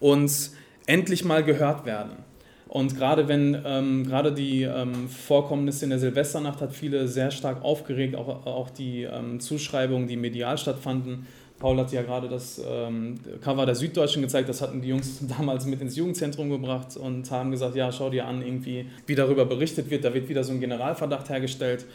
und 0.00 0.50
endlich 0.86 1.24
mal 1.24 1.44
gehört 1.44 1.84
werden. 1.84 2.29
Und 2.70 2.96
gerade 2.96 3.26
wenn 3.26 3.60
ähm, 3.66 4.06
gerade 4.06 4.32
die 4.32 4.62
ähm, 4.62 5.08
Vorkommnisse 5.08 5.84
in 5.86 5.90
der 5.90 5.98
Silvesternacht 5.98 6.60
hat 6.60 6.72
viele 6.72 7.08
sehr 7.08 7.32
stark 7.32 7.64
aufgeregt, 7.64 8.14
auch, 8.14 8.46
auch 8.46 8.70
die 8.70 9.02
ähm, 9.02 9.40
Zuschreibungen, 9.40 10.06
die 10.06 10.16
medial 10.16 10.56
stattfanden. 10.56 11.26
Paul 11.58 11.78
hat 11.78 11.90
ja 11.90 12.02
gerade 12.02 12.28
das 12.28 12.62
ähm, 12.64 13.18
Cover 13.40 13.66
der 13.66 13.74
Süddeutschen 13.74 14.22
gezeigt, 14.22 14.48
das 14.48 14.62
hatten 14.62 14.80
die 14.82 14.88
Jungs 14.90 15.18
damals 15.36 15.66
mit 15.66 15.80
ins 15.80 15.96
Jugendzentrum 15.96 16.48
gebracht 16.48 16.96
und 16.96 17.28
haben 17.32 17.50
gesagt, 17.50 17.74
ja, 17.74 17.90
schau 17.90 18.08
dir 18.08 18.24
an, 18.28 18.40
irgendwie, 18.40 18.86
wie 19.04 19.16
darüber 19.16 19.46
berichtet 19.46 19.90
wird, 19.90 20.04
da 20.04 20.14
wird 20.14 20.28
wieder 20.28 20.44
so 20.44 20.52
ein 20.52 20.60
Generalverdacht 20.60 21.28
hergestellt. 21.28 21.86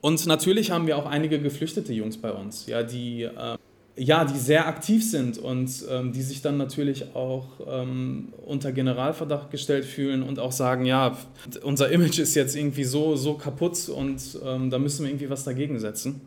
Und 0.00 0.26
natürlich 0.26 0.72
haben 0.72 0.88
wir 0.88 0.98
auch 0.98 1.06
einige 1.06 1.38
geflüchtete 1.38 1.92
Jungs 1.92 2.16
bei 2.16 2.32
uns, 2.32 2.66
ja, 2.66 2.82
die 2.82 3.22
äh, 3.22 3.56
ja, 3.96 4.24
die 4.24 4.38
sehr 4.38 4.66
aktiv 4.66 5.08
sind 5.08 5.36
und 5.38 5.84
ähm, 5.90 6.12
die 6.12 6.22
sich 6.22 6.40
dann 6.40 6.56
natürlich 6.56 7.14
auch 7.14 7.46
ähm, 7.66 8.32
unter 8.46 8.72
Generalverdacht 8.72 9.50
gestellt 9.50 9.84
fühlen 9.84 10.22
und 10.22 10.38
auch 10.38 10.52
sagen, 10.52 10.86
ja, 10.86 11.16
unser 11.62 11.90
Image 11.90 12.18
ist 12.18 12.34
jetzt 12.34 12.56
irgendwie 12.56 12.84
so, 12.84 13.16
so 13.16 13.34
kaputt 13.34 13.88
und 13.90 14.38
ähm, 14.44 14.70
da 14.70 14.78
müssen 14.78 15.04
wir 15.04 15.10
irgendwie 15.10 15.28
was 15.28 15.44
dagegen 15.44 15.78
setzen. 15.78 16.22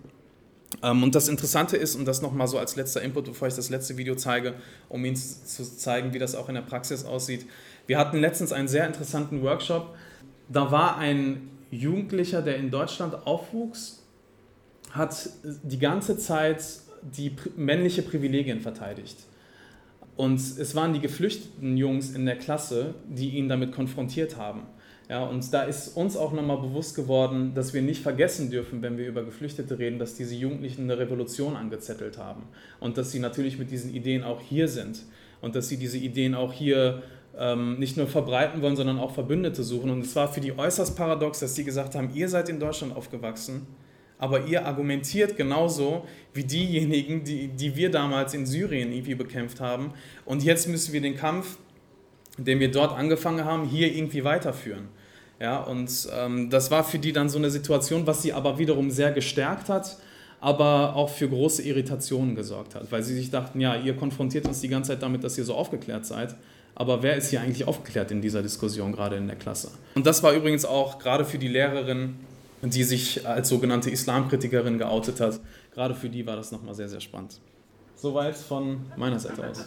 Ähm, 0.83 1.01
und 1.01 1.15
das 1.15 1.27
Interessante 1.27 1.75
ist, 1.75 1.95
und 1.95 2.05
das 2.05 2.21
nochmal 2.21 2.47
so 2.47 2.59
als 2.59 2.75
letzter 2.75 3.01
Input, 3.01 3.25
bevor 3.25 3.47
ich 3.47 3.55
das 3.55 3.69
letzte 3.69 3.97
Video 3.97 4.13
zeige, 4.15 4.53
um 4.87 5.03
Ihnen 5.03 5.15
zu 5.15 5.63
zeigen, 5.63 6.13
wie 6.13 6.19
das 6.19 6.35
auch 6.35 6.49
in 6.49 6.55
der 6.55 6.61
Praxis 6.61 7.03
aussieht. 7.03 7.47
Wir 7.87 7.97
hatten 7.97 8.17
letztens 8.17 8.51
einen 8.51 8.67
sehr 8.67 8.85
interessanten 8.85 9.41
Workshop. 9.41 9.95
Da 10.49 10.71
war 10.71 10.97
ein 10.97 11.49
Jugendlicher, 11.71 12.43
der 12.43 12.57
in 12.57 12.69
Deutschland 12.69 13.25
aufwuchs, 13.25 14.03
hat 14.91 15.29
die 15.43 15.79
ganze 15.79 16.17
Zeit 16.17 16.63
die 17.15 17.35
männliche 17.55 18.01
Privilegien 18.01 18.61
verteidigt. 18.61 19.17
Und 20.15 20.39
es 20.39 20.75
waren 20.75 20.93
die 20.93 21.01
geflüchteten 21.01 21.77
Jungs 21.77 22.11
in 22.11 22.25
der 22.25 22.37
Klasse, 22.37 22.95
die 23.07 23.31
ihn 23.31 23.49
damit 23.49 23.73
konfrontiert 23.73 24.37
haben. 24.37 24.61
Ja, 25.09 25.23
und 25.23 25.53
da 25.53 25.63
ist 25.63 25.89
uns 25.89 26.17
auch 26.17 26.33
nochmal 26.33 26.57
bewusst 26.57 26.95
geworden, 26.95 27.53
dass 27.53 27.73
wir 27.73 27.83
nicht 27.83 28.01
vergessen 28.01 28.49
dürfen, 28.49 28.81
wenn 28.81 28.97
wir 28.97 29.07
über 29.07 29.23
Geflüchtete 29.23 29.77
reden, 29.77 29.99
dass 29.99 30.15
diese 30.15 30.33
Jugendlichen 30.33 30.83
eine 30.83 30.97
Revolution 30.97 31.55
angezettelt 31.55 32.17
haben 32.17 32.43
und 32.79 32.97
dass 32.97 33.11
sie 33.11 33.19
natürlich 33.19 33.59
mit 33.59 33.69
diesen 33.69 33.93
Ideen 33.93 34.23
auch 34.23 34.41
hier 34.41 34.67
sind 34.67 35.03
und 35.41 35.53
dass 35.55 35.67
sie 35.67 35.77
diese 35.77 35.99
Ideen 35.99 36.33
auch 36.33 36.51
hier 36.53 37.03
ähm, 37.37 37.77
nicht 37.77 37.97
nur 37.97 38.07
verbreiten 38.07 38.63
wollen, 38.63 38.75
sondern 38.75 38.97
auch 38.97 39.13
Verbündete 39.13 39.63
suchen. 39.63 39.91
Und 39.91 40.01
es 40.01 40.15
war 40.15 40.27
für 40.27 40.41
die 40.41 40.57
äußerst 40.57 40.97
paradox, 40.97 41.39
dass 41.39 41.53
sie 41.53 41.65
gesagt 41.65 41.93
haben, 41.93 42.09
ihr 42.15 42.27
seid 42.27 42.49
in 42.49 42.59
Deutschland 42.59 42.95
aufgewachsen, 42.95 43.67
aber 44.17 44.45
ihr 44.45 44.65
argumentiert 44.65 45.35
genauso 45.35 46.05
wie 46.33 46.43
diejenigen, 46.43 47.23
die, 47.23 47.47
die 47.49 47.75
wir 47.75 47.91
damals 47.91 48.33
in 48.33 48.45
Syrien 48.45 48.91
irgendwie 48.91 49.15
bekämpft 49.15 49.59
haben. 49.59 49.93
Und 50.25 50.43
jetzt 50.43 50.67
müssen 50.67 50.93
wir 50.93 51.01
den 51.01 51.15
Kampf, 51.15 51.57
den 52.37 52.59
wir 52.59 52.71
dort 52.71 52.97
angefangen 52.97 53.45
haben, 53.45 53.65
hier 53.65 53.93
irgendwie 53.93 54.23
weiterführen. 54.23 54.87
Ja, 55.39 55.61
und 55.61 56.07
ähm, 56.17 56.49
das 56.49 56.71
war 56.71 56.83
für 56.83 56.97
die 56.97 57.11
dann 57.11 57.27
so 57.27 57.37
eine 57.37 57.49
Situation, 57.49 58.07
was 58.07 58.21
sie 58.21 58.31
aber 58.31 58.57
wiederum 58.57 58.89
sehr 58.89 59.11
gestärkt 59.11 59.67
hat, 59.67 59.97
aber 60.39 60.95
auch 60.95 61.09
für 61.09 61.27
große 61.27 61.61
Irritationen 61.63 62.35
gesorgt 62.35 62.75
hat, 62.75 62.91
weil 62.91 63.03
sie 63.03 63.15
sich 63.15 63.31
dachten, 63.31 63.59
ja, 63.59 63.75
ihr 63.75 63.95
konfrontiert 63.95 64.47
uns 64.47 64.61
die 64.61 64.69
ganze 64.69 64.91
Zeit 64.91 65.01
damit, 65.03 65.23
dass 65.23 65.37
ihr 65.37 65.43
so 65.43 65.55
aufgeklärt 65.55 66.05
seid. 66.05 66.35
Aber 66.73 67.03
wer 67.03 67.15
ist 67.15 67.29
hier 67.29 67.41
eigentlich 67.41 67.67
aufgeklärt 67.67 68.11
in 68.11 68.21
dieser 68.21 68.41
Diskussion, 68.41 68.91
gerade 68.91 69.15
in 69.15 69.27
der 69.27 69.37
Klasse? 69.37 69.71
Und 69.95 70.05
das 70.05 70.23
war 70.23 70.33
übrigens 70.33 70.65
auch 70.65 70.99
gerade 70.99 71.25
für 71.25 71.37
die 71.37 71.47
Lehrerin 71.47 72.15
die 72.73 72.83
sich 72.83 73.27
als 73.27 73.49
sogenannte 73.49 73.89
Islamkritikerin 73.89 74.77
geoutet 74.77 75.19
hat. 75.19 75.39
Gerade 75.73 75.95
für 75.95 76.09
die 76.09 76.25
war 76.25 76.35
das 76.35 76.51
nochmal 76.51 76.75
sehr, 76.75 76.89
sehr 76.89 77.01
spannend. 77.01 77.39
Soweit 77.95 78.35
von 78.35 78.85
meiner 78.97 79.19
Seite 79.19 79.47
aus. 79.47 79.65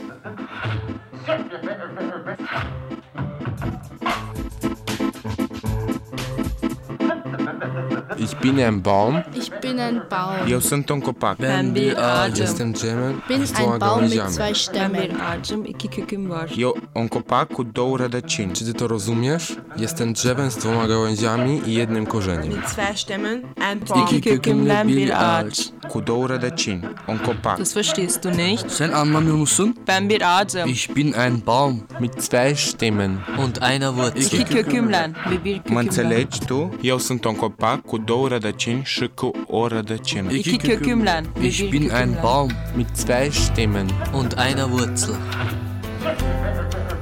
Ich 8.20 8.36
bin 8.38 8.58
ein 8.60 8.82
Baum. 8.82 9.22
Ich 9.34 9.50
bin 9.60 9.78
ein 9.78 10.02
Baum. 10.08 10.46
Eu 10.48 10.60
sunt 10.60 10.90
un 10.90 11.00
copac. 11.00 11.38
Ben 11.38 11.74
bir 11.74 11.96
ağacım. 11.96 12.36
Jestem 12.36 12.74
drzewem 12.74 13.22
bin 13.28 13.42
ein 13.54 13.80
Baum 13.80 14.00
mit 14.02 14.30
zwei 14.30 14.48
Ben 14.48 14.54
Stämmen. 14.54 15.02
bir 15.02 15.14
ağacım, 15.20 15.64
iki 15.64 15.88
köküm 15.88 16.30
var. 16.30 16.50
Eu 16.58 16.74
un 16.98 17.08
copac 17.08 17.52
cu 17.52 17.62
două 17.62 17.96
rădăcini. 17.96 18.52
Czy 18.52 18.64
ty 18.64 18.72
to 18.72 18.86
rozumiesz? 18.86 19.56
Jestem 19.76 20.12
drzewem 20.12 20.50
z 20.50 20.56
dwoma 20.56 20.86
gałęziami 20.86 21.60
i 21.66 21.72
jednym 21.74 22.06
korzeniem. 22.06 22.48
Mit 22.52 22.68
zwei 22.68 22.94
Stämmen, 22.96 23.42
ein 23.70 23.78
Baum. 23.88 24.06
İki 24.06 24.20
kökümden 24.20 24.88
bir 24.88 25.10
ağaç. 25.10 25.58
Cu 25.92 26.00
două 26.00 26.26
rădăcini. 26.26 26.80
Un 27.08 27.18
copac. 27.24 27.58
Das 27.58 27.76
verstehst 27.76 28.24
du 28.24 28.30
nicht? 28.30 28.70
Sen 28.70 28.90
anlamıyor 28.92 29.36
musun? 29.36 29.76
Ben 29.86 30.08
bir 30.08 30.22
ağacım. 30.38 30.68
Ich 30.68 30.94
bin 30.96 31.12
ein 31.12 31.46
Baum 31.46 31.80
Mit 32.00 32.12
zwei 32.22 32.54
Stämmen. 32.54 33.10
und 33.38 33.56
einer 33.62 33.88
Wurzel. 33.88 34.40
İki 34.40 34.44
kökümle 34.44 35.10
ve 35.30 35.44
bir 35.44 35.56
Mă 35.56 35.62
kökümle. 35.62 35.80
înțelegi 35.80 36.38
tu? 36.46 36.70
Eu 36.82 36.98
sunt 36.98 37.24
un 37.24 37.34
copac 37.34 37.80
cu 37.86 37.98
două 37.98 38.28
rădăcini 38.28 38.82
și 38.84 39.10
cu 39.14 39.30
o 39.46 39.66
rădăcină. 39.68 40.32
İki 40.32 40.56
kökümle 40.56 41.22
ve 41.40 41.46
Ich 41.46 41.70
bin 41.70 41.82
ein. 41.82 42.18
Baum 42.22 42.50
Mit 42.76 42.86
zwei 42.96 43.30
Stämmen. 43.30 43.86
und 44.14 44.32
einer 44.38 44.66
Wurzel. 44.70 45.14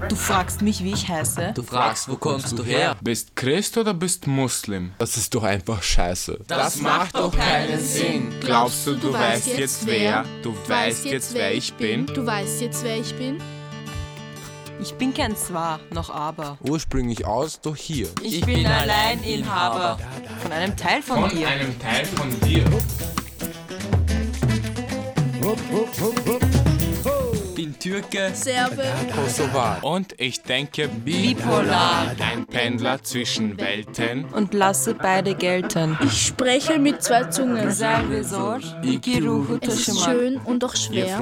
Du 0.08 0.14
fragst 0.14 0.62
mich, 0.62 0.84
wie 0.84 0.92
ich 0.92 1.08
heiße? 1.08 1.52
Du 1.54 1.62
fragst, 1.62 2.08
wo 2.08 2.16
kommst 2.16 2.56
du 2.56 2.62
her? 2.62 2.96
Bist 3.00 3.34
Christ 3.34 3.76
oder 3.76 3.92
bist 3.92 4.26
Muslim? 4.26 4.92
Das 4.98 5.16
ist 5.16 5.34
doch 5.34 5.42
einfach 5.42 5.82
scheiße. 5.82 6.40
Das 6.46 6.76
macht 6.76 7.16
doch 7.16 7.36
keinen 7.36 7.80
Sinn. 7.80 8.32
Glaubst 8.40 8.86
du, 8.86 8.94
du 8.94 9.12
weißt 9.12 9.58
jetzt 9.58 9.86
wer? 9.86 10.24
Du 10.42 10.54
weißt 10.68 11.06
jetzt, 11.06 11.34
wer 11.34 11.52
ich 11.52 11.74
bin? 11.74 12.06
Du 12.06 12.24
weißt 12.24 12.60
jetzt, 12.60 12.84
wer 12.84 12.98
ich 12.98 13.14
bin? 13.16 13.38
Ich 14.80 14.94
bin 14.94 15.12
kein 15.12 15.34
Zwar, 15.36 15.80
noch 15.90 16.10
Aber. 16.10 16.58
Ursprünglich 16.60 17.26
aus, 17.26 17.60
doch 17.60 17.76
hier. 17.76 18.08
Ich, 18.22 18.44
bin 18.44 18.64
Alleininhaber 18.66 19.98
von 20.42 20.52
einem 20.52 20.76
Teil 20.76 21.02
von, 21.02 21.28
dir. 21.30 21.48
einem 21.48 21.76
Teil 21.80 22.04
von 22.04 22.40
dir. 22.40 22.64
Bin 27.56 27.74
Türke, 27.78 28.30
Serbe, 28.34 28.82
Kosovar. 29.14 29.82
Und 29.82 30.14
ich 30.18 30.42
denke, 30.42 30.88
Bipolar 30.88 32.14
ein 32.20 32.44
Pendler 32.44 33.02
zwischen 33.02 33.58
Welten. 33.58 34.26
und 34.26 34.52
lasse 34.52 34.92
beide 34.92 35.34
gelten. 35.34 35.96
ich 36.04 36.26
spreche 36.26 36.78
mit 36.78 37.02
zwei 37.02 37.24
Zungen. 37.24 37.68
Es 37.68 37.80
ist 37.80 37.86
schön 40.04 40.36
und 40.44 40.62
E 40.64 40.68
schwer. 40.76 41.18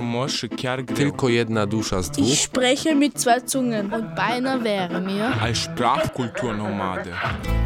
Tylko 0.96 1.28
jedna 1.28 1.66
dusza 1.66 2.02
z 2.02 2.18
Ich 2.18 2.42
spreche 2.42 2.96
mit 2.96 3.16
zwei 3.16 3.38
Zungen 3.38 3.92
und 3.92 4.16
beinahe 4.16 4.64
wäre 4.64 5.00
mir 5.00 5.40
Als 5.40 5.58
Sprachkulturnomade. 5.58 7.12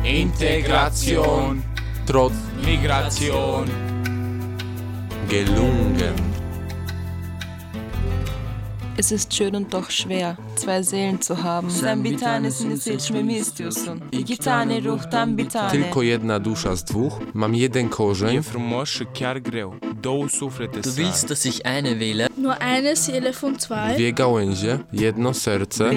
Integration, 0.04 1.62
Trotz 2.06 2.34
Migration. 2.62 3.64
gelungen. 5.30 6.27
Es 9.00 9.12
ist 9.12 9.32
schön 9.32 9.54
und 9.54 9.72
doch 9.72 9.90
schwer, 9.90 10.36
zwei 10.56 10.82
Seelen 10.82 11.20
zu 11.22 11.40
haben. 11.40 11.70
Sen 11.70 12.04
bir 12.04 12.18
tanesini 12.18 12.76
seçmemi 12.76 13.34
istiyorsun. 13.34 14.00
İki 14.12 14.36
tane 14.36 14.84
ruhtan 14.84 15.38
bir 15.38 15.48
tane. 15.48 15.70
Tylko 15.72 16.02
jedna 16.02 16.44
dusza 16.44 16.76
z 16.76 16.84
dwóch. 16.84 17.12
Mam 17.34 17.54
jeden 17.54 17.90
korzeń. 17.90 18.42
du 20.82 20.96
willst, 20.96 21.30
dass 21.30 21.44
ich 21.44 21.66
eine 21.66 22.00
wähle? 22.00 22.28
Nur 22.36 22.60
eine 22.60 22.96
Seele 22.96 23.32
von 23.32 23.58
zwei. 23.58 23.94
Dwie 23.96 24.12
gałęzie, 24.12 24.78
jedno 24.92 25.34
serce. 25.34 25.90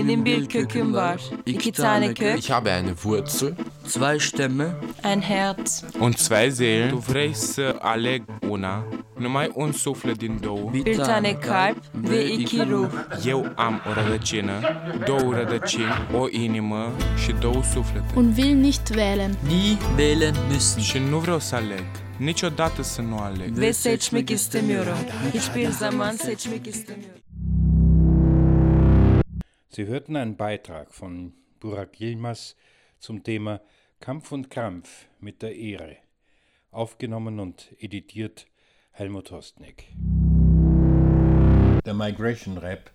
Ich 2.37 2.51
habe 2.51 2.71
eine 2.71 3.03
Wurzel. 3.03 3.55
Zwei 3.87 4.19
Stämme. 4.19 4.75
ein 5.03 5.21
Herz. 5.21 5.85
Und 5.99 6.19
zwei 6.19 6.49
Seelen. 6.51 6.89
Tu 6.91 6.99
vrei 6.99 7.33
aleg 7.81 8.23
una, 8.49 8.83
numai 9.19 9.49
un 9.55 9.73
suflet 9.73 10.19
din 10.19 10.39
două. 10.41 10.69
Bir 10.71 10.97
tane 10.97 11.39
kalp 11.39 11.77
ve 11.93 12.25
iki 12.25 12.65
ruh. 12.69 12.90
Eu 13.25 13.51
am 13.55 13.81
o 13.89 13.93
rădăcină, 13.93 14.59
două 15.05 15.33
rădăcini, 15.33 16.07
o 16.13 16.27
inimă 16.29 16.91
și 17.23 17.31
două 17.31 17.63
suflete. 17.63 18.13
Und 18.15 18.37
will 18.37 18.55
nicht 18.55 18.89
wählen. 18.89 19.37
Nie 19.47 19.77
wählen 19.97 20.35
müssen. 20.49 20.81
Și 20.81 20.97
nu 20.97 21.17
vreau 21.17 21.39
să 21.39 21.55
aleg. 21.55 21.85
Niciodată 22.17 22.81
să 22.81 23.01
nu 23.01 23.17
aleg. 23.17 23.49
Ve 23.49 23.71
seçmek 23.71 24.29
istemiyorum. 24.29 24.97
Hiçbir 25.31 25.69
zaman 25.69 26.15
seçmek 26.15 26.65
istemiyorum. 26.65 27.19
Sie 29.67 29.85
hörten 29.85 30.15
einen 30.15 30.35
Beitrag 30.35 30.87
von 30.99 31.33
Burak 31.61 31.99
Yilmaz 31.99 32.55
zum 32.99 33.21
Thema 33.21 33.61
Kampf 33.99 34.31
und 34.31 34.49
Krampf 34.49 35.07
mit 35.19 35.41
der 35.41 35.55
Ehre, 35.55 35.97
aufgenommen 36.71 37.39
und 37.39 37.73
editiert 37.79 38.47
Helmut 38.91 39.31
Hostnick. 39.31 39.85
Der 41.85 41.95
Migration 41.95 42.59
Rap 42.59 42.91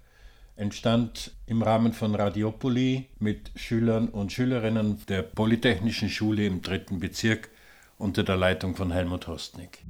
entstand 0.55 1.33
im 1.46 1.62
Rahmen 1.62 1.92
von 1.92 2.14
Radiopoli 2.14 3.07
mit 3.18 3.51
Schülern 3.57 4.09
und 4.09 4.33
Schülerinnen 4.33 5.05
der 5.09 5.22
Polytechnischen 5.22 6.09
Schule 6.09 6.46
im 6.46 6.62
dritten 6.62 7.01
Bezirk 7.01 7.51
unter 7.99 8.22
der 8.22 8.37
Leitung 8.37 8.77
von 8.77 8.92
Helmut 8.92 9.27
Hostnick. 9.27 9.85